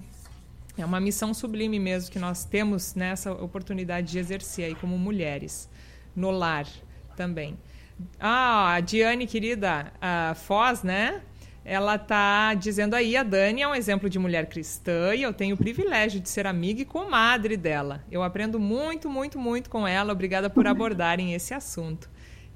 É 0.78 0.86
uma 0.86 1.00
missão 1.00 1.34
sublime 1.34 1.80
mesmo 1.80 2.12
que 2.12 2.20
nós 2.20 2.46
temos 2.46 2.94
nessa 2.94 3.32
oportunidade 3.32 4.12
de 4.12 4.20
exercer 4.20 4.66
aí 4.66 4.76
como 4.76 4.98
mulheres, 4.98 5.68
no 6.16 6.30
lar 6.30 6.68
também. 7.16 7.58
Ah, 8.20 8.74
a 8.74 8.80
Diane, 8.80 9.26
querida, 9.26 9.92
a 10.00 10.36
Foz, 10.36 10.84
né? 10.84 11.22
Ela 11.66 11.98
tá 11.98 12.54
dizendo 12.54 12.94
aí, 12.94 13.18
a 13.18 13.24
Dani 13.24 13.62
é 13.62 13.68
um 13.68 13.76
exemplo 13.76 14.10
de 14.10 14.18
mulher 14.18 14.48
cristã 14.48 15.14
e 15.14 15.24
eu 15.24 15.34
tenho 15.34 15.56
o 15.56 15.58
privilégio 15.58 16.22
de 16.22 16.30
ser 16.30 16.48
amiga 16.48 16.82
e 16.82 16.86
comadre 16.86 17.58
dela. 17.58 18.06
Eu 18.10 18.24
aprendo 18.24 18.60
muito, 18.60 19.10
muito, 19.10 19.38
muito 19.38 19.70
com 19.70 19.86
ela. 19.86 20.14
Obrigada 20.14 20.50
por 20.50 20.66
abordarem 20.68 21.34
esse 21.34 21.54
assunto. 21.54 22.10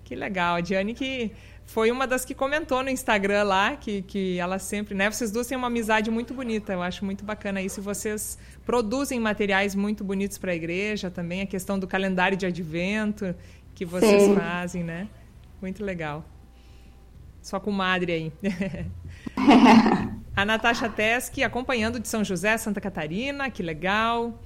Que 0.06 0.16
legal. 0.16 0.56
A 0.56 0.62
Diane 0.62 0.94
que 0.94 1.32
foi 1.74 1.90
uma 1.90 2.06
das 2.06 2.26
que 2.26 2.36
comentou 2.36 2.84
no 2.84 2.90
Instagram 2.90 3.44
lá, 3.44 3.78
que, 3.78 4.02
que 4.02 4.38
ela 4.38 4.60
sempre, 4.60 4.94
né? 4.94 5.10
Vocês 5.10 5.32
duas 5.32 5.48
têm 5.48 5.58
uma 5.58 5.68
amizade 5.68 6.12
muito 6.12 6.34
bonita, 6.34 6.74
eu 6.74 6.82
acho 6.82 7.06
muito 7.06 7.24
bacana 7.24 7.62
isso. 7.62 7.80
E 7.80 7.84
vocês 7.84 8.38
produzem 8.66 9.22
materiais 9.22 9.74
muito 9.74 10.04
bonitos 10.04 10.38
para 10.38 10.52
a 10.52 10.56
igreja 10.56 11.10
também, 11.10 11.42
a 11.42 11.46
questão 11.46 11.80
do 11.80 11.88
calendário 11.88 12.38
de 12.38 12.46
advento 12.46 13.34
que 13.74 13.86
vocês 13.86 14.24
Sim. 14.24 14.36
fazem, 14.36 14.84
né? 14.84 15.08
Muito 15.62 15.82
legal. 15.82 16.26
Só 17.42 17.58
com 17.58 17.72
madre 17.72 18.12
aí. 18.12 18.34
a 20.36 20.44
Natasha 20.44 20.90
Teske 20.90 21.42
acompanhando 21.42 22.02
de 22.02 22.08
São 22.10 22.22
José, 22.22 22.58
Santa 22.58 22.82
Catarina, 22.82 23.50
que 23.50 23.64
legal. 23.64 24.38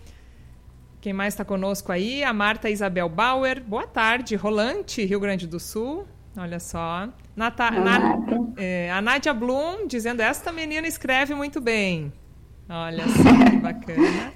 Quem 1.02 1.12
mais 1.12 1.34
está 1.34 1.44
conosco 1.44 1.92
aí? 1.92 2.24
A 2.24 2.32
Marta 2.32 2.70
Isabel 2.70 3.10
Bauer. 3.10 3.64
Boa 3.64 3.88
tarde, 3.88 4.36
Rolante, 4.36 5.04
Rio 5.04 5.20
Grande 5.20 5.48
do 5.48 5.60
Sul. 5.60 6.08
Olha 6.38 6.60
só. 6.60 7.08
Nata 7.36 7.71
Na 7.71 8.19
é, 8.58 8.91
a 8.91 9.02
Nádia 9.02 9.34
Blum 9.34 9.88
dizendo: 9.88 10.21
Esta 10.21 10.52
menina 10.52 10.88
escreve 10.88 11.34
muito 11.34 11.62
bem. 11.62 12.12
Olha 12.69 13.04
só 13.08 13.45
que 13.50 13.58
bacana. 13.58 14.34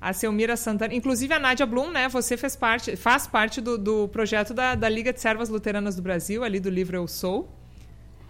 A 0.00 0.12
Selmira 0.12 0.56
Santana. 0.56 0.94
Inclusive, 0.94 1.32
a 1.32 1.38
Nádia 1.38 1.64
Blum, 1.64 1.90
né? 1.90 2.08
Você 2.08 2.36
fez 2.36 2.54
parte, 2.54 2.96
faz 2.96 3.26
parte 3.26 3.60
do, 3.60 3.78
do 3.78 4.08
projeto 4.08 4.52
da, 4.52 4.74
da 4.74 4.88
Liga 4.88 5.12
de 5.12 5.20
Servas 5.20 5.48
Luteranas 5.48 5.96
do 5.96 6.02
Brasil, 6.02 6.44
ali 6.44 6.60
do 6.60 6.68
livro 6.68 6.96
Eu 6.96 7.08
Sou. 7.08 7.48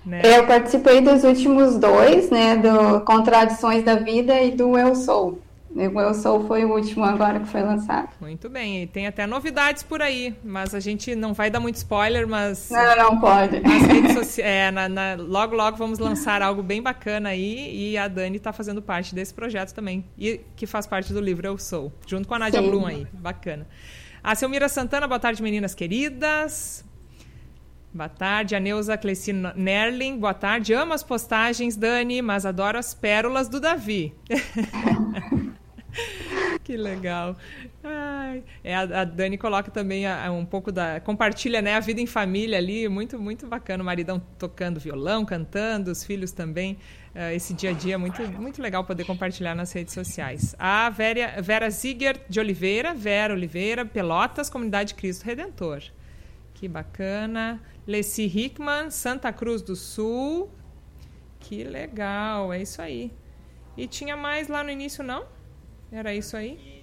Né? 0.04 0.20
Eu 0.22 0.46
participei 0.46 1.00
dos 1.00 1.24
últimos 1.24 1.76
dois, 1.76 2.30
né? 2.30 2.56
Do 2.56 3.00
Contradições 3.00 3.82
da 3.82 3.96
Vida 3.96 4.40
e 4.40 4.50
do 4.50 4.78
Eu 4.78 4.94
Sou. 4.94 5.40
O 5.74 6.00
Eu 6.00 6.14
Sou 6.14 6.46
foi 6.46 6.64
o 6.64 6.72
último 6.72 7.04
agora 7.04 7.40
que 7.40 7.46
foi 7.46 7.62
lançado. 7.62 8.10
Muito 8.20 8.48
bem, 8.48 8.84
e 8.84 8.86
tem 8.86 9.08
até 9.08 9.26
novidades 9.26 9.82
por 9.82 10.00
aí, 10.00 10.32
mas 10.44 10.72
a 10.72 10.78
gente 10.78 11.16
não 11.16 11.34
vai 11.34 11.50
dar 11.50 11.58
muito 11.58 11.74
spoiler, 11.74 12.28
mas... 12.28 12.70
Não, 12.70 12.96
não 12.96 13.20
pode. 13.20 13.60
É, 14.38 14.70
na, 14.70 14.88
na, 14.88 15.14
logo, 15.18 15.54
logo 15.54 15.76
vamos 15.76 15.98
lançar 15.98 16.40
algo 16.42 16.62
bem 16.62 16.80
bacana 16.80 17.30
aí, 17.30 17.90
e 17.92 17.98
a 17.98 18.06
Dani 18.06 18.36
está 18.36 18.52
fazendo 18.52 18.80
parte 18.80 19.14
desse 19.14 19.34
projeto 19.34 19.72
também, 19.74 20.04
e 20.16 20.40
que 20.54 20.66
faz 20.66 20.86
parte 20.86 21.12
do 21.12 21.20
livro 21.20 21.46
Eu 21.46 21.58
Sou, 21.58 21.92
junto 22.06 22.28
com 22.28 22.34
a 22.34 22.38
Nádia 22.38 22.60
Sim. 22.60 22.70
Blum 22.70 22.86
aí, 22.86 23.06
bacana. 23.12 23.66
A 24.22 24.34
Selmira 24.34 24.68
Santana, 24.68 25.08
boa 25.08 25.18
tarde, 25.18 25.42
meninas 25.42 25.74
queridas. 25.74 26.84
Boa 27.92 28.08
tarde, 28.08 28.56
a 28.56 28.60
Neuza 28.60 28.96
Clecina 28.96 29.52
Nerling. 29.56 30.18
Boa 30.18 30.34
tarde. 30.34 30.72
Amo 30.72 30.94
as 30.94 31.02
postagens, 31.02 31.76
Dani, 31.76 32.22
mas 32.22 32.44
adoro 32.44 32.78
as 32.78 32.92
pérolas 32.94 33.48
do 33.48 33.60
Davi. 33.60 34.12
que 36.64 36.76
legal. 36.76 37.36
Ai, 37.82 38.42
é, 38.62 38.74
a, 38.74 39.04
Dani 39.04 39.38
coloca 39.38 39.70
também 39.70 40.06
a, 40.06 40.26
a, 40.26 40.32
um 40.32 40.44
pouco 40.44 40.72
da. 40.72 41.00
Compartilha 41.00 41.60
né, 41.62 41.74
a 41.74 41.80
vida 41.80 42.00
em 42.00 42.06
família 42.06 42.58
ali, 42.58 42.88
muito, 42.88 43.18
muito 43.18 43.46
bacana. 43.46 43.82
O 43.82 43.86
maridão 43.86 44.20
tocando 44.38 44.80
violão, 44.80 45.24
cantando, 45.24 45.90
os 45.90 46.04
filhos 46.04 46.32
também. 46.32 46.78
Uh, 47.14 47.30
esse 47.32 47.54
dia 47.54 47.70
a 47.70 47.72
dia 47.72 47.96
muito, 47.96 48.20
muito 48.22 48.60
legal 48.60 48.82
poder 48.82 49.04
compartilhar 49.04 49.54
nas 49.54 49.70
redes 49.72 49.94
sociais. 49.94 50.56
A 50.58 50.90
Vera, 50.90 51.40
Vera 51.40 51.70
Ziger 51.70 52.20
de 52.28 52.40
Oliveira, 52.40 52.92
Vera 52.92 53.34
Oliveira, 53.34 53.84
Pelotas, 53.84 54.50
Comunidade 54.50 54.94
Cristo 54.94 55.24
Redentor. 55.24 55.82
Que 56.54 56.66
bacana. 56.66 57.62
Leci 57.86 58.24
Hickman, 58.24 58.90
Santa 58.90 59.32
Cruz 59.32 59.62
do 59.62 59.76
Sul. 59.76 60.50
Que 61.38 61.62
legal, 61.62 62.52
é 62.52 62.62
isso 62.62 62.80
aí. 62.80 63.12
E 63.76 63.86
tinha 63.86 64.16
mais 64.16 64.48
lá 64.48 64.64
no 64.64 64.70
início, 64.70 65.04
não? 65.04 65.26
Era 65.94 66.12
isso 66.12 66.36
aí? 66.36 66.82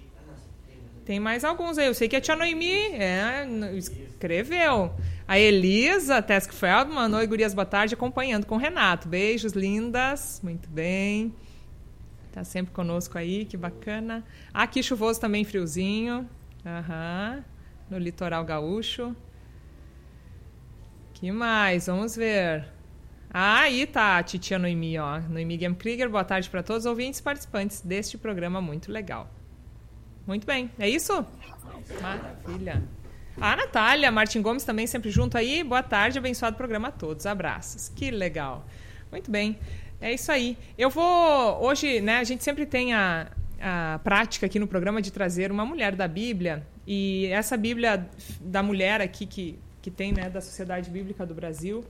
Tem 1.04 1.20
mais 1.20 1.44
alguns 1.44 1.76
aí. 1.76 1.86
Eu 1.86 1.92
sei 1.92 2.08
que 2.08 2.16
a 2.16 2.20
Tia 2.20 2.34
Noemi 2.34 2.72
é, 2.94 3.46
escreveu. 3.76 4.90
A 5.28 5.38
Elisa 5.38 6.22
Tesk 6.22 6.50
Feldman, 6.50 7.14
oi, 7.14 7.26
gurias, 7.26 7.52
boa 7.52 7.66
tarde, 7.66 7.92
acompanhando 7.92 8.46
com 8.46 8.54
o 8.54 8.58
Renato. 8.58 9.06
Beijos, 9.08 9.52
lindas. 9.52 10.40
Muito 10.42 10.66
bem. 10.70 11.34
Tá 12.32 12.42
sempre 12.42 12.72
conosco 12.72 13.18
aí, 13.18 13.44
que 13.44 13.54
bacana. 13.54 14.24
Aqui 14.54 14.82
chuvoso 14.82 15.20
também, 15.20 15.44
friozinho. 15.44 16.26
Aham. 16.64 17.44
No 17.90 17.98
litoral 17.98 18.42
gaúcho. 18.46 19.14
que 21.12 21.30
mais? 21.30 21.86
Vamos 21.86 22.16
ver. 22.16 22.64
Ah, 23.34 23.60
aí 23.60 23.86
tá 23.86 24.18
a 24.18 24.22
titia 24.22 24.58
Noemi, 24.58 24.98
ó. 24.98 25.18
Noemi 25.20 25.56
Game 25.56 25.74
Krieger, 25.74 26.10
boa 26.10 26.22
tarde 26.22 26.50
para 26.50 26.62
todos 26.62 26.84
os 26.84 26.90
ouvintes 26.90 27.18
e 27.18 27.22
participantes 27.22 27.80
deste 27.80 28.18
programa 28.18 28.60
muito 28.60 28.92
legal. 28.92 29.26
Muito 30.26 30.46
bem, 30.46 30.70
é 30.78 30.86
isso? 30.86 31.24
Maravilha. 32.02 32.82
A 33.40 33.56
Natália 33.56 34.12
Martin 34.12 34.42
Gomes 34.42 34.64
também 34.64 34.86
sempre 34.86 35.10
junto 35.10 35.38
aí. 35.38 35.64
Boa 35.64 35.82
tarde, 35.82 36.18
abençoado 36.18 36.58
programa 36.58 36.88
a 36.88 36.92
todos. 36.92 37.24
Abraços. 37.24 37.88
Que 37.88 38.10
legal. 38.10 38.66
Muito 39.10 39.30
bem. 39.30 39.58
É 39.98 40.12
isso 40.12 40.30
aí. 40.30 40.58
Eu 40.76 40.90
vou. 40.90 41.62
Hoje, 41.62 42.02
né, 42.02 42.18
a 42.18 42.24
gente 42.24 42.44
sempre 42.44 42.66
tem 42.66 42.92
a, 42.92 43.28
a 43.58 43.98
prática 44.04 44.44
aqui 44.44 44.58
no 44.58 44.66
programa 44.66 45.00
de 45.00 45.10
trazer 45.10 45.50
uma 45.50 45.64
mulher 45.64 45.96
da 45.96 46.06
Bíblia. 46.06 46.66
E 46.86 47.28
essa 47.28 47.56
Bíblia 47.56 48.06
da 48.42 48.62
mulher 48.62 49.00
aqui 49.00 49.24
que, 49.24 49.58
que 49.80 49.90
tem, 49.90 50.12
né, 50.12 50.28
da 50.28 50.42
Sociedade 50.42 50.90
Bíblica 50.90 51.24
do 51.24 51.32
Brasil 51.32 51.82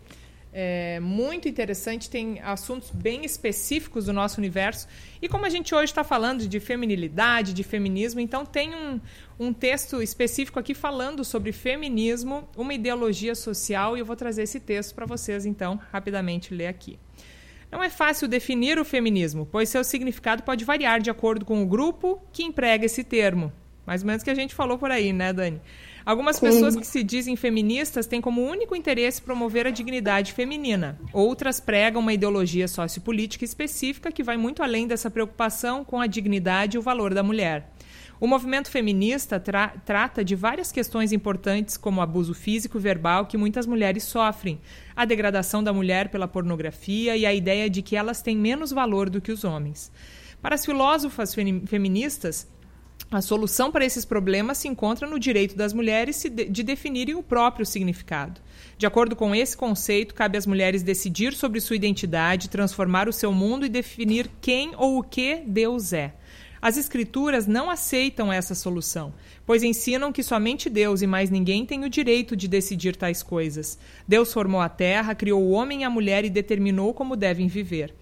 é, 0.52 1.00
muito 1.00 1.48
interessante, 1.48 2.10
tem 2.10 2.38
assuntos 2.40 2.90
bem 2.90 3.24
específicos 3.24 4.04
do 4.04 4.12
nosso 4.12 4.38
universo. 4.38 4.86
E 5.20 5.28
como 5.28 5.46
a 5.46 5.48
gente 5.48 5.74
hoje 5.74 5.86
está 5.86 6.04
falando 6.04 6.46
de 6.46 6.60
feminilidade, 6.60 7.54
de 7.54 7.62
feminismo, 7.62 8.20
então 8.20 8.44
tem 8.44 8.74
um, 8.74 9.00
um 9.40 9.52
texto 9.52 10.02
específico 10.02 10.58
aqui 10.58 10.74
falando 10.74 11.24
sobre 11.24 11.52
feminismo, 11.52 12.46
uma 12.56 12.74
ideologia 12.74 13.34
social, 13.34 13.96
e 13.96 14.00
eu 14.00 14.04
vou 14.04 14.16
trazer 14.16 14.42
esse 14.42 14.60
texto 14.60 14.94
para 14.94 15.06
vocês, 15.06 15.46
então, 15.46 15.80
rapidamente 15.90 16.54
ler 16.54 16.66
aqui. 16.66 16.98
Não 17.70 17.82
é 17.82 17.88
fácil 17.88 18.28
definir 18.28 18.78
o 18.78 18.84
feminismo, 18.84 19.48
pois 19.50 19.70
seu 19.70 19.82
significado 19.82 20.42
pode 20.42 20.62
variar 20.62 21.00
de 21.00 21.08
acordo 21.08 21.46
com 21.46 21.62
o 21.62 21.66
grupo 21.66 22.22
que 22.30 22.42
emprega 22.42 22.84
esse 22.84 23.02
termo. 23.02 23.50
Mais 23.86 24.02
ou 24.02 24.06
menos 24.06 24.22
que 24.22 24.28
a 24.28 24.34
gente 24.34 24.54
falou 24.54 24.76
por 24.76 24.90
aí, 24.90 25.10
né, 25.10 25.32
Dani? 25.32 25.58
Algumas 26.04 26.40
pessoas 26.40 26.74
que 26.74 26.86
se 26.86 27.02
dizem 27.04 27.36
feministas 27.36 28.06
têm 28.06 28.20
como 28.20 28.42
único 28.42 28.74
interesse 28.74 29.22
promover 29.22 29.66
a 29.66 29.70
dignidade 29.70 30.32
feminina. 30.32 30.98
Outras 31.12 31.60
pregam 31.60 32.00
uma 32.00 32.12
ideologia 32.12 32.66
sociopolítica 32.66 33.44
específica 33.44 34.10
que 34.10 34.22
vai 34.22 34.36
muito 34.36 34.62
além 34.62 34.86
dessa 34.86 35.10
preocupação 35.10 35.84
com 35.84 36.00
a 36.00 36.06
dignidade 36.06 36.76
e 36.76 36.78
o 36.78 36.82
valor 36.82 37.14
da 37.14 37.22
mulher. 37.22 37.72
O 38.22 38.26
movimento 38.26 38.70
feminista 38.70 39.40
tra 39.40 39.68
trata 39.84 40.24
de 40.24 40.36
várias 40.36 40.70
questões 40.70 41.12
importantes, 41.12 41.76
como 41.76 42.00
o 42.00 42.02
abuso 42.02 42.34
físico 42.34 42.78
e 42.78 42.80
verbal 42.80 43.26
que 43.26 43.36
muitas 43.36 43.66
mulheres 43.66 44.04
sofrem, 44.04 44.60
a 44.94 45.04
degradação 45.04 45.62
da 45.62 45.72
mulher 45.72 46.08
pela 46.08 46.28
pornografia 46.28 47.16
e 47.16 47.26
a 47.26 47.34
ideia 47.34 47.68
de 47.68 47.82
que 47.82 47.96
elas 47.96 48.22
têm 48.22 48.36
menos 48.36 48.70
valor 48.70 49.10
do 49.10 49.20
que 49.20 49.32
os 49.32 49.42
homens. 49.42 49.90
Para 50.40 50.54
as 50.54 50.64
filósofas 50.64 51.34
feministas, 51.66 52.48
a 53.18 53.22
solução 53.22 53.70
para 53.70 53.84
esses 53.84 54.04
problemas 54.04 54.58
se 54.58 54.68
encontra 54.68 55.06
no 55.06 55.18
direito 55.18 55.54
das 55.54 55.72
mulheres 55.72 56.24
de 56.48 56.62
definirem 56.62 57.14
o 57.14 57.22
próprio 57.22 57.66
significado. 57.66 58.40
De 58.78 58.86
acordo 58.86 59.14
com 59.14 59.34
esse 59.34 59.56
conceito, 59.56 60.14
cabe 60.14 60.38
às 60.38 60.46
mulheres 60.46 60.82
decidir 60.82 61.34
sobre 61.34 61.60
sua 61.60 61.76
identidade, 61.76 62.48
transformar 62.48 63.08
o 63.08 63.12
seu 63.12 63.32
mundo 63.32 63.66
e 63.66 63.68
definir 63.68 64.30
quem 64.40 64.72
ou 64.76 64.98
o 64.98 65.02
que 65.02 65.42
Deus 65.46 65.92
é. 65.92 66.14
As 66.62 66.76
Escrituras 66.76 67.46
não 67.48 67.68
aceitam 67.68 68.32
essa 68.32 68.54
solução, 68.54 69.12
pois 69.44 69.64
ensinam 69.64 70.12
que 70.12 70.22
somente 70.22 70.70
Deus 70.70 71.02
e 71.02 71.08
mais 71.08 71.28
ninguém 71.28 71.66
tem 71.66 71.84
o 71.84 71.90
direito 71.90 72.36
de 72.36 72.46
decidir 72.46 72.94
tais 72.94 73.20
coisas. 73.20 73.76
Deus 74.06 74.32
formou 74.32 74.60
a 74.60 74.68
terra, 74.68 75.12
criou 75.12 75.42
o 75.42 75.50
homem 75.50 75.80
e 75.80 75.84
a 75.84 75.90
mulher 75.90 76.24
e 76.24 76.30
determinou 76.30 76.94
como 76.94 77.16
devem 77.16 77.48
viver. 77.48 77.92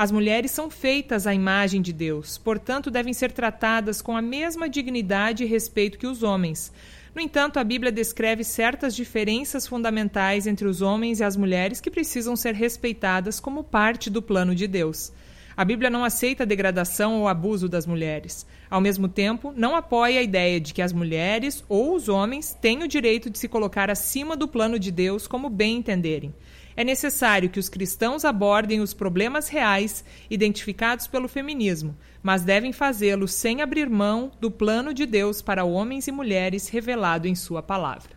As 0.00 0.10
mulheres 0.10 0.50
são 0.50 0.70
feitas 0.70 1.26
à 1.26 1.34
imagem 1.34 1.82
de 1.82 1.92
Deus, 1.92 2.38
portanto, 2.38 2.90
devem 2.90 3.12
ser 3.12 3.32
tratadas 3.32 4.00
com 4.00 4.16
a 4.16 4.22
mesma 4.22 4.66
dignidade 4.66 5.44
e 5.44 5.46
respeito 5.46 5.98
que 5.98 6.06
os 6.06 6.22
homens. 6.22 6.72
No 7.14 7.20
entanto, 7.20 7.58
a 7.58 7.64
Bíblia 7.64 7.92
descreve 7.92 8.42
certas 8.42 8.96
diferenças 8.96 9.66
fundamentais 9.66 10.46
entre 10.46 10.66
os 10.66 10.80
homens 10.80 11.20
e 11.20 11.24
as 11.24 11.36
mulheres 11.36 11.82
que 11.82 11.90
precisam 11.90 12.34
ser 12.34 12.54
respeitadas 12.54 13.38
como 13.38 13.62
parte 13.62 14.08
do 14.08 14.22
plano 14.22 14.54
de 14.54 14.66
Deus. 14.66 15.12
A 15.54 15.66
Bíblia 15.66 15.90
não 15.90 16.02
aceita 16.02 16.44
a 16.44 16.46
degradação 16.46 17.20
ou 17.20 17.28
abuso 17.28 17.68
das 17.68 17.84
mulheres. 17.84 18.46
Ao 18.70 18.80
mesmo 18.80 19.06
tempo, 19.06 19.52
não 19.54 19.76
apoia 19.76 20.20
a 20.20 20.22
ideia 20.22 20.58
de 20.58 20.72
que 20.72 20.80
as 20.80 20.94
mulheres 20.94 21.62
ou 21.68 21.94
os 21.94 22.08
homens 22.08 22.56
têm 22.58 22.82
o 22.82 22.88
direito 22.88 23.28
de 23.28 23.38
se 23.38 23.48
colocar 23.48 23.90
acima 23.90 24.34
do 24.34 24.48
plano 24.48 24.78
de 24.78 24.90
Deus 24.90 25.26
como 25.26 25.50
bem 25.50 25.76
entenderem 25.76 26.32
é 26.76 26.84
necessário 26.84 27.50
que 27.50 27.58
os 27.58 27.68
cristãos 27.68 28.24
abordem 28.24 28.80
os 28.80 28.94
problemas 28.94 29.48
reais 29.48 30.04
identificados 30.30 31.06
pelo 31.06 31.28
feminismo, 31.28 31.96
mas 32.22 32.44
devem 32.44 32.72
fazê-lo 32.72 33.26
sem 33.26 33.62
abrir 33.62 33.88
mão 33.88 34.30
do 34.40 34.50
plano 34.50 34.94
de 34.94 35.06
Deus 35.06 35.42
para 35.42 35.64
homens 35.64 36.06
e 36.06 36.12
mulheres 36.12 36.68
revelado 36.68 37.26
em 37.26 37.34
Sua 37.34 37.62
palavra. 37.62 38.10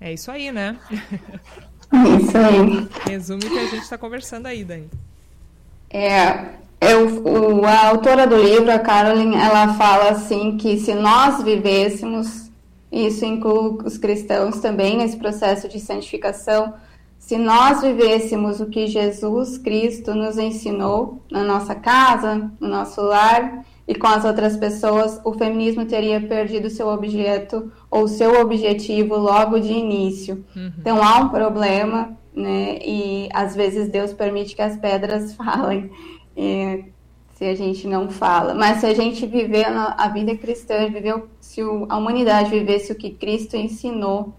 É 0.00 0.12
isso 0.12 0.30
aí, 0.30 0.52
né? 0.52 0.78
É 1.92 2.22
isso 2.22 2.36
aí. 2.36 2.88
Resume 3.10 3.44
o 3.44 3.50
que 3.50 3.58
a 3.58 3.66
gente 3.66 3.82
está 3.82 3.96
conversando 3.96 4.46
aí, 4.46 4.64
Dani. 4.64 4.90
É, 5.88 6.46
eu, 6.80 7.22
o, 7.22 7.64
a 7.64 7.88
autora 7.88 8.26
do 8.26 8.36
livro, 8.36 8.70
a 8.70 8.78
Carolyn, 8.78 9.36
ela 9.36 9.74
fala 9.74 10.10
assim 10.10 10.56
que 10.56 10.78
se 10.78 10.92
nós 10.92 11.42
vivêssemos, 11.42 12.50
isso 12.90 13.24
inclui 13.24 13.78
os 13.84 13.96
cristãos 13.96 14.60
também 14.60 14.98
nesse 14.98 15.16
processo 15.16 15.68
de 15.68 15.80
santificação, 15.80 16.74
se 17.24 17.38
nós 17.38 17.80
vivêssemos 17.80 18.60
o 18.60 18.66
que 18.66 18.86
Jesus 18.86 19.56
Cristo 19.56 20.14
nos 20.14 20.36
ensinou 20.36 21.22
na 21.30 21.42
nossa 21.42 21.74
casa, 21.74 22.50
no 22.60 22.68
nosso 22.68 23.00
lar 23.00 23.64
e 23.88 23.94
com 23.94 24.06
as 24.06 24.26
outras 24.26 24.58
pessoas, 24.58 25.18
o 25.24 25.32
feminismo 25.32 25.86
teria 25.86 26.20
perdido 26.20 26.68
seu 26.68 26.86
objeto 26.86 27.72
ou 27.90 28.06
seu 28.06 28.38
objetivo 28.42 29.16
logo 29.16 29.58
de 29.58 29.72
início. 29.72 30.44
Uhum. 30.54 30.72
Então 30.78 31.02
há 31.02 31.20
um 31.20 31.30
problema, 31.30 32.14
né? 32.36 32.76
E 32.84 33.30
às 33.32 33.56
vezes 33.56 33.88
Deus 33.88 34.12
permite 34.12 34.54
que 34.54 34.60
as 34.60 34.76
pedras 34.76 35.32
falem. 35.34 35.90
E, 36.36 36.84
se 37.36 37.46
a 37.46 37.54
gente 37.54 37.88
não 37.88 38.10
fala, 38.10 38.52
mas 38.54 38.80
se 38.80 38.86
a 38.86 38.94
gente 38.94 39.26
viver 39.26 39.66
a 39.66 40.08
vida 40.08 40.36
cristã, 40.36 40.88
viver, 40.90 41.24
se 41.40 41.62
a 41.62 41.96
humanidade 41.96 42.50
vivesse 42.50 42.92
o 42.92 42.94
que 42.94 43.10
Cristo 43.10 43.56
ensinou, 43.56 44.34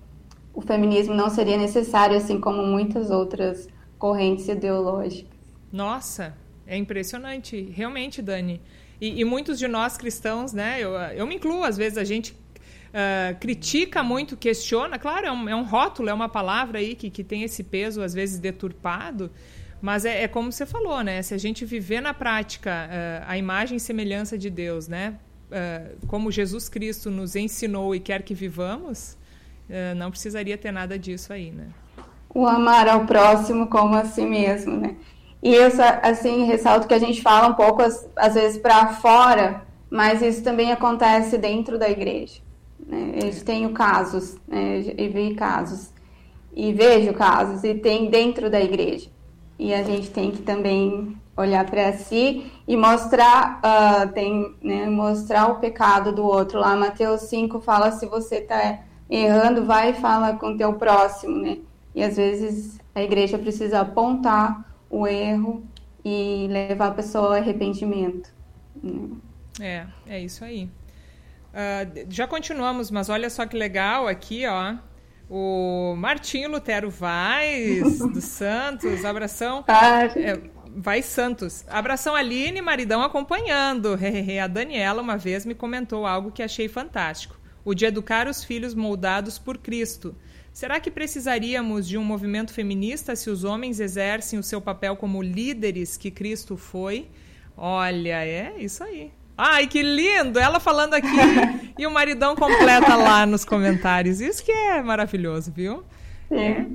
o 0.55 0.61
feminismo 0.61 1.13
não 1.13 1.29
seria 1.29 1.57
necessário, 1.57 2.15
assim 2.15 2.39
como 2.39 2.65
muitas 2.65 3.11
outras 3.11 3.67
correntes 3.99 4.47
ideológicas. 4.47 5.37
Nossa, 5.71 6.33
é 6.65 6.77
impressionante, 6.77 7.69
realmente, 7.73 8.21
Dani. 8.21 8.61
E, 8.99 9.19
e 9.19 9.25
muitos 9.25 9.59
de 9.59 9.67
nós 9.67 9.97
cristãos, 9.97 10.53
né? 10.53 10.77
Eu, 10.79 10.91
eu 10.91 11.27
me 11.27 11.35
incluo, 11.35 11.65
às 11.65 11.75
vezes 11.75 11.97
a 11.97 12.05
gente 12.05 12.31
uh, 12.31 13.37
critica 13.39 14.01
muito, 14.01 14.37
questiona. 14.37 14.97
Claro, 14.97 15.27
é 15.27 15.31
um, 15.31 15.49
é 15.49 15.55
um, 15.55 15.63
rótulo, 15.63 16.09
é 16.09 16.13
uma 16.13 16.29
palavra 16.29 16.79
aí 16.79 16.95
que, 16.95 17.09
que 17.09 17.23
tem 17.23 17.43
esse 17.43 17.61
peso, 17.61 18.01
às 18.01 18.13
vezes, 18.13 18.39
deturpado. 18.39 19.29
Mas 19.81 20.05
é, 20.05 20.23
é 20.23 20.27
como 20.29 20.53
você 20.53 20.65
falou, 20.65 21.03
né? 21.03 21.21
Se 21.21 21.33
a 21.33 21.37
gente 21.37 21.65
viver 21.65 21.99
na 21.99 22.13
prática 22.13 22.71
uh, 22.71 23.25
a 23.27 23.37
imagem 23.37 23.75
e 23.75 23.79
semelhança 23.79 24.37
de 24.37 24.49
Deus, 24.49 24.87
né? 24.87 25.19
Uh, 25.51 26.07
como 26.07 26.31
Jesus 26.31 26.69
Cristo 26.69 27.11
nos 27.11 27.35
ensinou 27.35 27.93
e 27.93 27.99
quer 27.99 28.23
que 28.23 28.33
vivamos, 28.33 29.17
não 29.95 30.11
precisaria 30.11 30.57
ter 30.57 30.71
nada 30.71 30.97
disso 30.97 31.33
aí, 31.33 31.51
né? 31.51 31.67
O 32.29 32.45
amar 32.45 32.87
ao 32.87 33.05
próximo 33.05 33.67
como 33.67 33.95
a 33.95 34.05
si 34.05 34.25
mesmo, 34.25 34.77
né? 34.77 34.95
E 35.41 35.55
isso, 35.55 35.81
assim, 36.01 36.45
ressalto 36.45 36.87
que 36.87 36.93
a 36.93 36.99
gente 36.99 37.21
fala 37.21 37.47
um 37.47 37.53
pouco, 37.53 37.81
às, 37.81 38.33
vezes, 38.33 38.57
para 38.57 38.87
fora, 38.93 39.63
mas 39.89 40.21
isso 40.21 40.43
também 40.43 40.71
acontece 40.71 41.37
dentro 41.37 41.77
da 41.77 41.87
igreja. 41.87 42.41
Né? 42.79 43.19
Eu 43.23 43.45
tenho 43.45 43.69
casos, 43.69 44.37
né? 44.47 44.79
e 44.97 45.07
vi 45.07 45.35
casos, 45.35 45.93
e 46.51 46.73
vejo 46.73 47.13
casos, 47.13 47.63
e 47.63 47.75
tem 47.75 48.09
dentro 48.09 48.49
da 48.49 48.59
igreja. 48.59 49.09
e 49.59 49.73
a 49.73 49.83
gente 49.83 50.09
tem 50.09 50.31
que 50.31 50.41
também 50.41 51.15
olhar 51.37 51.65
para 51.69 51.93
si 51.93 52.51
e 52.67 52.75
mostrar 52.75 53.59
uh, 53.59 54.11
tem 54.13 54.55
né, 54.63 54.85
mostrar 54.89 55.47
o 55.47 55.59
pecado 55.59 56.11
do 56.11 56.25
outro 56.25 56.59
lá 56.59 56.75
Mateus 56.75 57.21
5 57.21 57.59
fala 57.59 57.91
se 57.91 58.05
você 58.05 58.37
está 58.37 58.79
errando 59.09 59.65
vai 59.65 59.91
e 59.91 59.93
fala 59.93 60.33
com 60.33 60.57
teu 60.57 60.73
próximo 60.73 61.37
né 61.37 61.57
e 61.93 62.03
às 62.03 62.17
vezes 62.17 62.79
a 62.93 63.01
igreja 63.01 63.37
precisa 63.37 63.81
apontar 63.81 64.65
o 64.89 65.07
erro 65.07 65.63
e 66.03 66.47
levar 66.49 66.87
a 66.87 66.91
pessoa 66.91 67.27
ao 67.27 67.33
arrependimento 67.33 68.33
né? 68.81 69.09
é 69.59 69.85
é 70.07 70.19
isso 70.19 70.43
aí 70.43 70.69
uh, 71.53 72.05
já 72.09 72.27
continuamos 72.27 72.89
mas 72.89 73.09
olha 73.09 73.29
só 73.29 73.45
que 73.45 73.55
legal 73.55 74.07
aqui 74.07 74.45
ó 74.45 74.75
o 75.27 75.95
Martinho 75.97 76.51
Lutero 76.51 76.89
Vaz, 76.89 77.97
dos 78.13 78.25
Santos, 78.25 79.03
abração. 79.03 79.65
É, 80.15 80.39
Vai 80.77 81.01
Santos. 81.01 81.63
Abração 81.69 82.15
Aline, 82.15 82.61
maridão 82.61 83.01
acompanhando. 83.01 83.97
a 84.43 84.47
Daniela 84.47 85.01
uma 85.01 85.17
vez 85.17 85.45
me 85.45 85.55
comentou 85.55 86.05
algo 86.05 86.31
que 86.31 86.43
achei 86.43 86.67
fantástico. 86.67 87.39
O 87.65 87.73
de 87.73 87.85
educar 87.85 88.27
os 88.27 88.43
filhos 88.43 88.73
moldados 88.73 89.37
por 89.37 89.57
Cristo. 89.57 90.15
Será 90.53 90.79
que 90.79 90.89
precisaríamos 90.89 91.85
de 91.85 91.97
um 91.97 92.03
movimento 92.03 92.53
feminista 92.53 93.13
se 93.15 93.29
os 93.29 93.43
homens 93.43 93.81
exercem 93.81 94.39
o 94.39 94.43
seu 94.43 94.61
papel 94.61 94.95
como 94.95 95.21
líderes 95.21 95.97
que 95.97 96.09
Cristo 96.09 96.55
foi? 96.55 97.09
Olha, 97.57 98.23
é 98.25 98.53
isso 98.59 98.83
aí. 98.83 99.11
Ai, 99.37 99.67
que 99.67 99.81
lindo! 99.81 100.39
Ela 100.39 100.61
falando 100.61 100.93
aqui 100.93 101.07
e 101.77 101.85
o 101.85 101.91
maridão 101.91 102.35
completa 102.35 102.95
lá 102.95 103.25
nos 103.25 103.43
comentários. 103.43 104.21
Isso 104.21 104.45
que 104.45 104.51
é 104.51 104.81
maravilhoso, 104.81 105.51
viu? 105.51 105.83
É. 106.31 106.65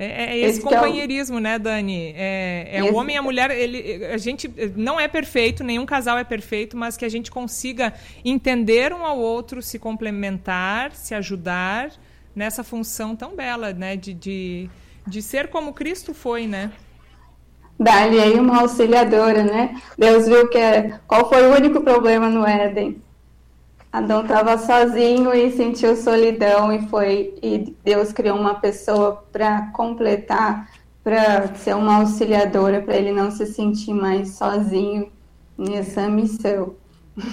É, 0.00 0.04
é, 0.04 0.38
é 0.38 0.38
esse, 0.38 0.60
companheirismo, 0.60 1.38
é 1.38 1.38
o... 1.38 1.42
né, 1.42 1.58
Dani? 1.58 2.14
É, 2.16 2.68
é 2.70 2.78
esse... 2.78 2.88
o 2.88 2.94
homem 2.94 3.16
e 3.16 3.18
a 3.18 3.22
mulher, 3.22 3.50
ele, 3.50 4.06
a 4.06 4.16
gente 4.16 4.48
não 4.76 5.00
é 5.00 5.08
perfeito, 5.08 5.64
nenhum 5.64 5.84
casal 5.84 6.16
é 6.16 6.22
perfeito, 6.22 6.76
mas 6.76 6.96
que 6.96 7.04
a 7.04 7.08
gente 7.08 7.32
consiga 7.32 7.92
entender 8.24 8.92
um 8.92 9.04
ao 9.04 9.18
outro, 9.18 9.60
se 9.60 9.76
complementar, 9.76 10.92
se 10.92 11.16
ajudar 11.16 11.90
nessa 12.32 12.62
função 12.62 13.16
tão 13.16 13.34
bela, 13.34 13.72
né, 13.72 13.96
de, 13.96 14.14
de, 14.14 14.70
de 15.04 15.20
ser 15.20 15.48
como 15.48 15.72
Cristo 15.72 16.14
foi, 16.14 16.46
né? 16.46 16.70
Dá-lhe 17.80 18.20
aí 18.20 18.38
uma 18.38 18.60
auxiliadora, 18.60 19.42
né? 19.42 19.80
Deus 19.96 20.28
viu 20.28 20.48
que 20.48 20.58
é, 20.58 21.00
qual 21.08 21.28
foi 21.28 21.42
o 21.42 21.54
único 21.56 21.80
problema 21.80 22.28
no 22.28 22.46
Éden? 22.46 23.02
Adão 23.92 24.22
estava 24.22 24.58
sozinho 24.58 25.32
e 25.34 25.50
sentiu 25.50 25.96
solidão 25.96 26.72
e 26.72 26.86
foi 26.88 27.34
e 27.42 27.74
Deus 27.82 28.12
criou 28.12 28.38
uma 28.38 28.56
pessoa 28.56 29.24
para 29.32 29.70
completar, 29.72 30.70
para 31.02 31.54
ser 31.54 31.74
uma 31.74 31.96
auxiliadora, 31.96 32.82
para 32.82 32.96
ele 32.96 33.12
não 33.12 33.30
se 33.30 33.46
sentir 33.46 33.94
mais 33.94 34.30
sozinho 34.30 35.10
nessa 35.56 36.08
missão. 36.08 36.76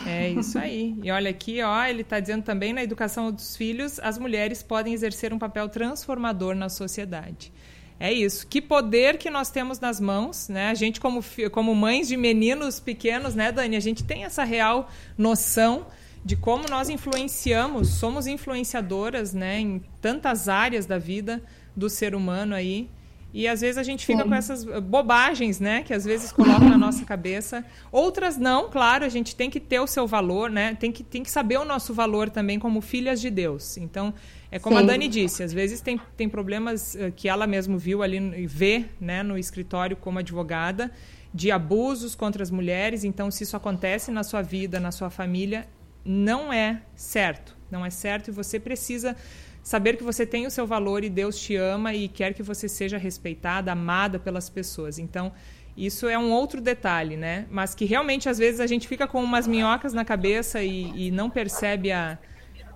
É 0.08 0.30
isso 0.30 0.58
aí. 0.58 0.96
E 1.04 1.12
olha 1.12 1.30
aqui, 1.30 1.62
ó, 1.62 1.84
ele 1.86 2.02
está 2.02 2.20
dizendo 2.20 2.44
também 2.44 2.74
na 2.74 2.82
educação 2.82 3.32
dos 3.32 3.56
filhos, 3.56 4.00
as 4.00 4.18
mulheres 4.18 4.64
podem 4.64 4.94
exercer 4.94 5.34
um 5.34 5.38
papel 5.38 5.70
transformador 5.70 6.56
na 6.56 6.70
sociedade. 6.70 7.52
É 8.00 8.12
isso. 8.12 8.48
Que 8.48 8.62
poder 8.62 9.18
que 9.18 9.30
nós 9.30 9.50
temos 9.50 9.80
nas 9.80 10.00
mãos, 10.00 10.50
né? 10.50 10.70
A 10.70 10.74
gente 10.74 11.00
como 11.00 11.24
como 11.52 11.74
mães 11.76 12.08
de 12.08 12.18
meninos 12.18 12.80
pequenos, 12.80 13.36
né, 13.36 13.52
Dani, 13.52 13.76
a 13.76 13.80
gente 13.80 14.04
tem 14.04 14.26
essa 14.26 14.44
real 14.44 14.90
noção 15.18 15.86
de 16.26 16.36
como 16.36 16.68
nós 16.68 16.90
influenciamos, 16.90 17.88
somos 17.90 18.26
influenciadoras, 18.26 19.32
né, 19.32 19.60
em 19.60 19.80
tantas 20.02 20.50
áreas 20.50 20.88
da 20.88 20.98
vida 20.98 21.44
do 21.76 21.88
ser 21.88 22.16
humano 22.16 22.56
aí. 22.56 22.90
E 23.32 23.48
às 23.48 23.62
vezes 23.62 23.78
a 23.78 23.84
gente 23.84 24.06
fica 24.06 24.24
Sim. 24.24 24.30
com 24.30 24.34
essas 24.34 24.64
bobagens, 24.64 25.60
né, 25.60 25.84
que 25.84 25.94
às 25.94 26.04
vezes 26.04 26.32
colocam 26.32 26.68
na 26.68 26.78
nossa 26.80 27.06
cabeça. 27.06 27.64
Outras 27.92 28.38
não, 28.38 28.72
claro, 28.72 29.06
a 29.06 29.10
gente 29.10 29.36
tem 29.36 29.52
que 29.52 29.60
ter 29.60 29.80
o 29.80 29.86
seu 29.86 30.08
valor, 30.08 30.50
né? 30.50 30.74
Tem 30.74 30.92
que, 30.92 31.04
tem 31.04 31.22
que 31.22 31.30
saber 31.30 31.58
o 31.58 31.66
nosso 31.66 31.94
valor 31.94 32.30
também 32.30 32.58
como 32.58 32.82
filhas 32.82 33.22
de 33.22 33.30
Deus. 33.30 33.78
Então, 33.78 34.14
é 34.50 34.58
como 34.58 34.78
Sim. 34.78 34.84
a 34.84 34.88
Dani 34.88 35.08
disse, 35.08 35.44
às 35.44 35.54
vezes 35.54 35.82
tem, 35.82 36.00
tem 36.16 36.30
problemas 36.30 36.96
uh, 36.96 37.12
que 37.14 37.28
ela 37.28 37.46
mesmo 37.46 37.78
viu 37.78 38.02
ali 38.02 38.18
e 38.18 38.48
vê, 38.48 38.86
né, 39.00 39.22
no 39.22 39.38
escritório 39.38 39.98
como 39.98 40.18
advogada, 40.18 40.90
de 41.34 41.52
abusos 41.52 42.16
contra 42.16 42.42
as 42.42 42.50
mulheres. 42.50 43.04
Então, 43.04 43.30
se 43.30 43.44
isso 43.44 43.58
acontece 43.58 44.12
na 44.12 44.24
sua 44.24 44.42
vida, 44.42 44.80
na 44.80 44.94
sua 44.94 45.10
família, 45.10 45.68
não 46.06 46.54
é 46.54 46.82
certo. 46.96 47.56
Não 47.70 47.86
é 47.86 47.90
certo 47.90 48.28
e 48.28 48.32
você 48.32 48.60
precisa 48.60 49.16
saber 49.64 49.98
que 49.98 50.04
você 50.04 50.26
tem 50.26 50.46
o 50.46 50.52
seu 50.52 50.68
valor 50.68 51.04
e 51.04 51.10
Deus 51.10 51.40
te 51.40 51.56
ama 51.56 51.94
e 51.94 52.08
quer 52.08 52.36
que 52.36 52.44
você 52.44 52.70
seja 52.70 52.98
respeitada, 52.98 53.72
amada 53.72 54.20
pelas 54.20 54.48
pessoas. 54.48 55.00
Então, 55.00 55.34
isso 55.76 56.08
é 56.08 56.18
um 56.18 56.32
outro 56.32 56.62
detalhe, 56.62 57.18
né? 57.18 57.48
Mas 57.50 57.74
que 57.74 57.84
realmente 57.84 58.30
às 58.30 58.38
vezes 58.38 58.60
a 58.60 58.68
gente 58.68 58.88
fica 58.88 59.08
com 59.08 59.22
umas 59.24 59.48
minhocas 59.48 59.92
na 59.92 60.06
cabeça 60.06 60.62
e, 60.62 61.08
e 61.08 61.12
não 61.12 61.30
percebe 61.30 61.92
a, 61.92 62.18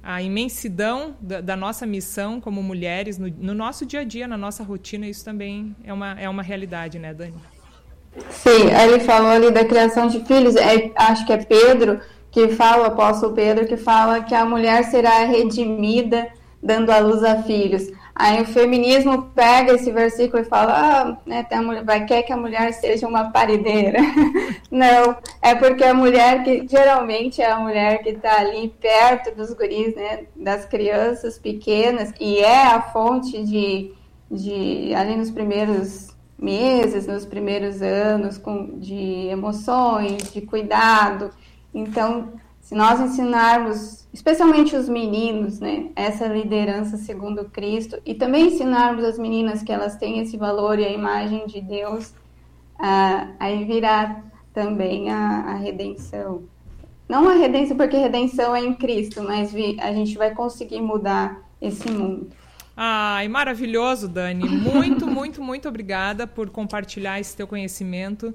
a 0.01 0.21
imensidão 0.21 1.15
da, 1.21 1.39
da, 1.39 1.55
nossa 1.55 1.85
missão 1.85 2.41
como 2.41 2.61
mulheres 2.63 3.19
no, 3.19 3.27
no, 3.27 3.53
nosso 3.53 3.85
dia 3.85 3.99
a 3.99 4.03
dia, 4.03 4.27
na 4.27 4.37
nossa 4.37 4.63
rotina. 4.63 5.07
Isso 5.07 5.23
também 5.23 5.75
é 5.83 5.93
uma, 5.93 6.19
é 6.19 6.27
uma 6.27 6.41
realidade, 6.41 6.97
né, 6.97 7.13
Dani? 7.13 7.35
Sim, 8.31 8.67
ele 8.83 8.99
falou 9.01 9.29
ali 9.29 9.51
da 9.51 9.63
criação 9.63 10.07
de 10.07 10.25
filhos. 10.25 10.55
É, 10.55 10.91
acho 10.95 11.25
que 11.25 11.31
é 11.31 11.37
Pedro 11.37 12.01
que 12.31 12.49
fala, 12.49 12.83
o 12.83 12.87
apóstolo 12.87 13.33
Pedro, 13.33 13.65
que 13.65 13.77
fala 13.77 14.21
que 14.21 14.35
a 14.35 14.45
mulher 14.45 14.83
será 14.85 15.25
redimida 15.25 16.27
dando 16.61 16.91
à 16.91 16.99
luz 16.99 17.23
a 17.23 17.41
filhos. 17.43 17.89
Aí 18.13 18.41
o 18.41 18.45
feminismo 18.45 19.31
pega 19.33 19.75
esse 19.75 19.89
versículo 19.93 20.43
e 20.43 20.45
fala, 20.45 20.73
ah, 20.75 21.17
né, 21.25 21.47
a 21.49 21.61
mulher, 21.61 21.85
vai 21.85 22.05
quer 22.05 22.21
que 22.23 22.33
a 22.33 22.37
mulher 22.37 22.73
seja 22.73 23.07
uma 23.07 23.31
parideira. 23.31 23.99
Não, 24.69 25.15
é 25.41 25.55
porque 25.55 25.85
a 25.85 25.93
mulher 25.93 26.43
que 26.43 26.67
geralmente 26.67 27.41
é 27.41 27.49
a 27.49 27.59
mulher 27.59 28.03
que 28.03 28.09
está 28.09 28.41
ali 28.41 28.75
perto 28.81 29.33
dos 29.33 29.53
guris, 29.53 29.95
né, 29.95 30.25
das 30.35 30.65
crianças 30.65 31.39
pequenas, 31.39 32.13
e 32.19 32.39
é 32.39 32.63
a 32.63 32.81
fonte 32.81 33.41
de, 33.41 33.93
de 34.29 34.93
ali 34.93 35.15
nos 35.15 35.31
primeiros 35.31 36.09
meses, 36.37 37.07
nos 37.07 37.25
primeiros 37.25 37.81
anos, 37.81 38.37
com, 38.37 38.79
de 38.79 39.27
emoções, 39.27 40.29
de 40.33 40.41
cuidado. 40.41 41.31
Então, 41.73 42.33
se 42.61 42.75
nós 42.75 42.99
ensinarmos, 42.99 44.07
especialmente 44.13 44.75
os 44.75 44.87
meninos, 44.87 45.59
né, 45.59 45.89
essa 45.95 46.27
liderança 46.27 46.97
segundo 46.97 47.45
Cristo, 47.45 47.99
e 48.05 48.13
também 48.13 48.47
ensinarmos 48.47 49.03
as 49.03 49.17
meninas 49.17 49.63
que 49.63 49.71
elas 49.71 49.95
têm 49.95 50.19
esse 50.19 50.37
valor 50.37 50.77
e 50.77 50.85
a 50.85 50.91
imagem 50.91 51.47
de 51.47 51.61
Deus, 51.61 52.13
ah, 52.77 53.29
aí 53.39 53.65
virá 53.65 54.23
também 54.53 55.09
a, 55.09 55.41
a, 55.41 55.55
redenção. 55.55 56.43
Não 57.07 57.27
a 57.27 57.33
redenção, 57.33 57.75
porque 57.75 57.97
redenção 57.97 58.55
é 58.55 58.63
em 58.63 58.73
Cristo, 58.73 59.23
mas 59.23 59.51
vi, 59.51 59.77
a 59.79 59.91
gente 59.93 60.17
vai 60.17 60.33
conseguir 60.33 60.81
mudar 60.81 61.41
esse 61.61 61.89
mundo. 61.89 62.29
Ai, 62.77 63.27
maravilhoso, 63.27 64.07
Dani. 64.07 64.47
Muito, 64.47 65.05
muito, 65.09 65.41
muito 65.41 65.67
obrigada 65.67 66.25
por 66.25 66.49
compartilhar 66.49 67.19
esse 67.19 67.35
teu 67.35 67.47
conhecimento 67.47 68.33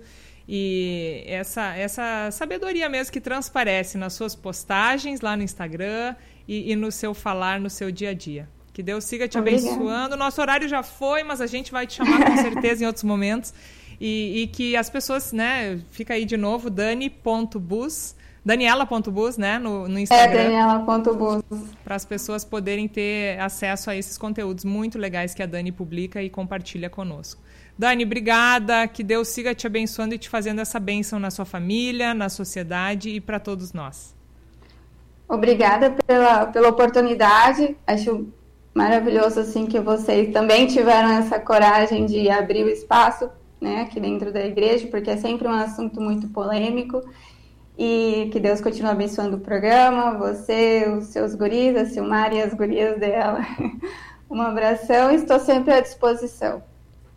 e 0.49 1.25
essa, 1.27 1.75
essa 1.75 2.31
sabedoria 2.31 2.89
mesmo 2.89 3.13
que 3.13 3.21
transparece 3.21 3.97
nas 3.97 4.13
suas 4.13 4.35
postagens 4.35 5.21
lá 5.21 5.37
no 5.37 5.43
Instagram 5.43 6.15
e, 6.47 6.73
e 6.73 6.77
no 6.77 6.93
seu 6.93 7.15
falar 7.15 7.59
no 7.59 7.71
seu 7.71 7.91
dia 7.91 8.11
a 8.11 8.15
dia. 8.15 8.49
Que 8.73 8.83
Deus 8.83 9.05
siga 9.05 9.29
te 9.29 9.39
Obrigada. 9.39 9.69
abençoando. 9.69 10.17
Nosso 10.17 10.41
horário 10.41 10.69
já 10.69 10.83
foi, 10.83 11.23
mas 11.23 11.41
a 11.41 11.47
gente 11.47 11.71
vai 11.71 11.87
te 11.87 11.95
chamar 11.95 12.25
com 12.25 12.37
certeza 12.43 12.83
em 12.83 12.87
outros 12.87 13.05
momentos. 13.05 13.55
E, 14.01 14.43
e, 14.43 14.47
que 14.49 14.77
as 14.77 14.91
pessoas, 14.91 15.33
né, 15.33 15.81
fica 15.93 16.15
aí 16.15 16.25
de 16.25 16.37
novo, 16.37 16.69
dani.bus, 16.69 18.17
daniela.bus, 18.45 19.39
né, 19.39 19.61
no, 19.61 19.87
no 19.87 19.99
Instagram. 19.99 20.41
É, 20.41 20.45
daniela.bus. 20.45 21.43
Para 21.85 21.95
as 21.95 22.05
pessoas 22.05 22.45
poderem 22.45 22.89
ter 22.89 23.39
acesso 23.39 23.89
a 23.91 23.97
esses 23.97 24.19
conteúdos 24.19 24.65
muito 24.65 24.99
legais 24.99 25.33
que 25.33 25.43
a 25.43 25.47
Dani 25.47 25.71
publica 25.71 26.21
e 26.21 26.29
compartilha 26.29 26.91
conosco. 26.91 27.41
Dani, 27.79 28.05
obrigada. 28.05 28.87
Que 28.87 29.03
Deus 29.03 29.29
siga 29.29 29.55
te 29.55 29.67
abençoando 29.67 30.15
e 30.15 30.19
te 30.19 30.29
fazendo 30.29 30.61
essa 30.61 30.79
bênção 30.79 31.19
na 31.19 31.31
sua 31.31 31.45
família, 31.45 32.15
na 32.15 32.29
sociedade 32.29 33.11
e 33.11 33.21
para 33.21 33.41
todos 33.41 33.73
nós. 33.73 34.15
Obrigada 35.29 35.97
pela, 36.07 36.47
pela 36.47 36.69
oportunidade. 36.69 37.77
Acho 37.87 38.27
maravilhoso 38.73 39.41
assim 39.41 39.67
que 39.67 39.81
vocês 39.81 40.33
também 40.33 40.67
tiveram 40.67 41.11
essa 41.11 41.39
coragem 41.39 42.07
de 42.07 42.29
abrir 42.29 42.65
o 42.65 42.69
espaço 42.69 43.31
né, 43.61 43.83
aqui 43.83 43.99
dentro 43.99 44.33
da 44.33 44.45
igreja, 44.45 44.87
porque 44.89 45.11
é 45.11 45.17
sempre 45.17 45.49
um 45.49 45.53
assunto 45.53 46.01
muito 46.01 46.29
polêmico. 46.29 47.03
E 47.77 48.29
que 48.31 48.39
Deus 48.39 48.61
continue 48.61 48.93
abençoando 48.93 49.37
o 49.37 49.41
programa, 49.41 50.17
você, 50.17 50.85
os 50.97 51.07
seus 51.07 51.35
guris, 51.35 51.77
a 51.77 51.85
Silmar 51.85 52.33
e 52.33 52.41
as 52.41 52.55
gurias 52.55 52.99
dela. 52.99 53.41
Um 54.31 54.41
abração 54.41 55.11
estou 55.13 55.39
sempre 55.39 55.75
à 55.75 55.81
disposição. 55.81 56.63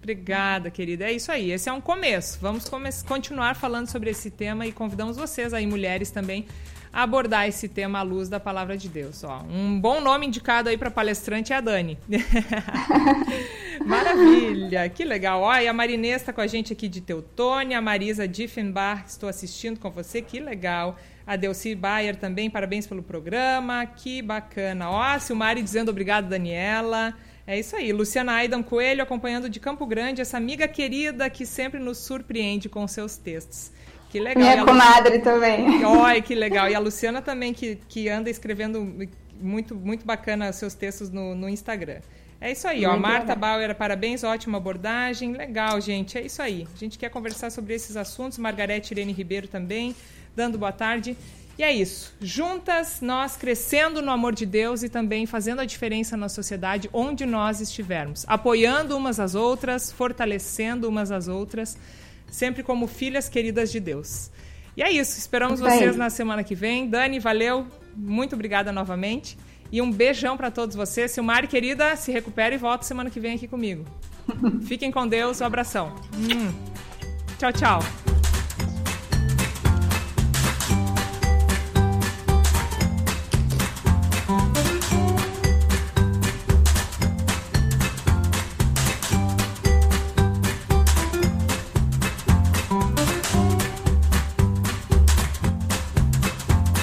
Obrigada, 0.08 0.72
querida. 0.72 1.04
É 1.04 1.12
isso 1.12 1.30
aí. 1.30 1.52
Esse 1.52 1.68
é 1.68 1.74
um 1.74 1.82
começo. 1.82 2.40
Vamos 2.42 2.70
come 2.70 2.88
continuar 3.06 3.58
falando 3.58 3.88
sobre 3.88 4.10
esse 4.10 4.32
tema 4.32 4.66
e 4.66 4.72
convidamos 4.72 5.18
vocês 5.18 5.54
aí, 5.54 5.68
mulheres, 5.68 6.10
também, 6.12 6.46
a 6.94 7.04
abordar 7.04 7.46
esse 7.46 7.68
tema 7.68 8.00
à 8.00 8.04
luz 8.04 8.30
da 8.30 8.40
palavra 8.40 8.78
de 8.78 8.88
Deus. 8.88 9.26
Ó, 9.26 9.44
um 9.44 9.78
bom 9.78 10.00
nome 10.00 10.26
indicado 10.26 10.70
aí 10.70 10.78
para 10.78 10.90
palestrante 10.90 11.52
é 11.52 11.58
a 11.58 11.60
Dani. 11.60 11.98
Maravilha, 13.86 14.88
que 14.88 15.04
legal. 15.04 15.42
Olha, 15.42 15.70
a 15.70 15.74
Marinês 15.74 16.22
está 16.22 16.32
com 16.32 16.40
a 16.40 16.48
gente 16.48 16.72
aqui 16.72 16.88
de 16.88 17.02
Teutônia, 17.02 17.78
a 17.78 17.82
Marisa 17.82 18.26
Diffenbach, 18.26 19.04
estou 19.10 19.28
assistindo 19.28 19.78
com 19.78 19.92
você, 19.92 20.22
que 20.22 20.40
legal. 20.40 20.96
A 21.26 21.36
Delci 21.36 21.76
Bayer 21.76 22.16
também, 22.16 22.50
parabéns 22.50 22.88
pelo 22.88 23.04
programa, 23.04 23.86
que 23.86 24.22
bacana. 24.22 24.90
Ó, 24.90 25.02
a 25.02 25.20
Silmari 25.20 25.62
dizendo 25.62 25.90
obrigado, 25.90 26.30
Daniela. 26.30 27.14
É 27.48 27.58
isso 27.58 27.78
aí. 27.78 27.94
Luciana 27.94 28.34
Aidan 28.34 28.62
Coelho 28.62 29.02
acompanhando 29.02 29.50
de 29.50 29.58
Campo 29.58 29.86
Grande, 29.86 30.22
essa 30.22 30.36
amiga 30.36 30.68
querida 30.68 31.30
que 31.30 31.46
sempre 31.46 31.80
nos 31.80 31.98
surpreende 31.98 32.68
com 32.68 32.86
seus 32.86 33.16
textos. 33.16 33.72
Que 34.10 34.20
legal. 34.20 34.44
Minha 34.44 34.66
comadre 34.66 35.18
Lu... 35.18 35.24
também. 35.24 35.86
Olha, 35.86 36.22
que 36.22 36.36
legal. 36.36 36.70
E 36.70 36.76
a 36.76 36.80
Luciana 36.80 37.22
também, 37.22 37.54
que, 37.54 37.78
que 37.88 38.10
anda 38.10 38.30
escrevendo 38.30 39.10
muito, 39.40 39.74
muito 39.76 40.06
bacana 40.06 40.52
seus 40.52 40.74
textos 40.74 41.10
no, 41.10 41.34
no 41.34 41.48
Instagram. 41.48 42.02
É 42.40 42.52
isso 42.52 42.68
aí, 42.68 42.86
ó. 42.86 42.96
Marta 42.98 43.34
Bauer, 43.34 43.74
parabéns, 43.76 44.24
ótima 44.24 44.58
abordagem. 44.58 45.34
Legal, 45.34 45.80
gente. 45.82 46.18
É 46.18 46.22
isso 46.22 46.42
aí. 46.42 46.68
A 46.76 46.78
gente 46.78 46.98
quer 46.98 47.10
conversar 47.10 47.50
sobre 47.50 47.74
esses 47.74 47.96
assuntos. 47.96 48.38
Margarete 48.38 48.94
Irene 48.94 49.14
Ribeiro 49.14 49.48
também, 49.48 49.96
dando 50.36 50.58
boa 50.58 50.72
tarde. 50.72 51.18
E 51.58 51.64
é 51.64 51.74
isso. 51.74 52.14
Juntas, 52.22 53.02
nós 53.02 53.36
crescendo 53.36 54.02
no 54.02 54.12
amor 54.12 54.36
de 54.36 54.46
Deus 54.46 54.84
e 54.84 54.90
também 54.90 55.26
fazendo 55.26 55.60
a 55.60 55.66
diferença 55.66 56.16
na 56.16 56.30
sociedade 56.30 56.88
onde 56.94 57.26
nós 57.26 57.60
estivermos. 57.60 58.26
Apoiando 58.28 58.96
umas 58.96 59.20
às 59.20 59.34
outras, 59.34 59.92
fortalecendo 59.92 60.88
umas 60.88 61.12
às 61.12 61.28
outras, 61.28 61.78
sempre 62.30 62.62
como 62.62 62.86
filhas 62.86 63.28
queridas 63.28 63.72
de 63.72 63.80
Deus. 63.80 64.30
E 64.76 64.84
é 64.84 64.92
isso. 64.92 65.18
Esperamos 65.18 65.60
vocês 65.60 65.96
na 65.96 66.12
semana 66.12 66.44
que 66.44 66.54
vem. 66.54 66.88
Dani, 66.88 67.20
valeu. 67.20 67.66
Muito 67.96 68.36
obrigada 68.36 68.72
novamente. 68.72 69.36
E 69.72 69.82
um 69.82 69.92
beijão 69.92 70.38
para 70.38 70.52
todos 70.52 70.76
vocês. 70.76 71.12
Silmari, 71.12 71.48
querida, 71.48 71.96
se 71.96 72.12
recupere 72.12 72.56
e 72.56 72.58
volta 72.60 72.86
semana 72.86 73.10
que 73.10 73.20
vem 73.20 73.34
aqui 73.34 73.48
comigo. 73.48 73.84
Fiquem 74.62 74.92
com 74.92 75.08
Deus. 75.08 75.42
Um 75.42 75.46
abração. 75.46 75.96
Hum. 76.14 76.54
Tchau, 77.40 77.52
tchau. 77.52 78.27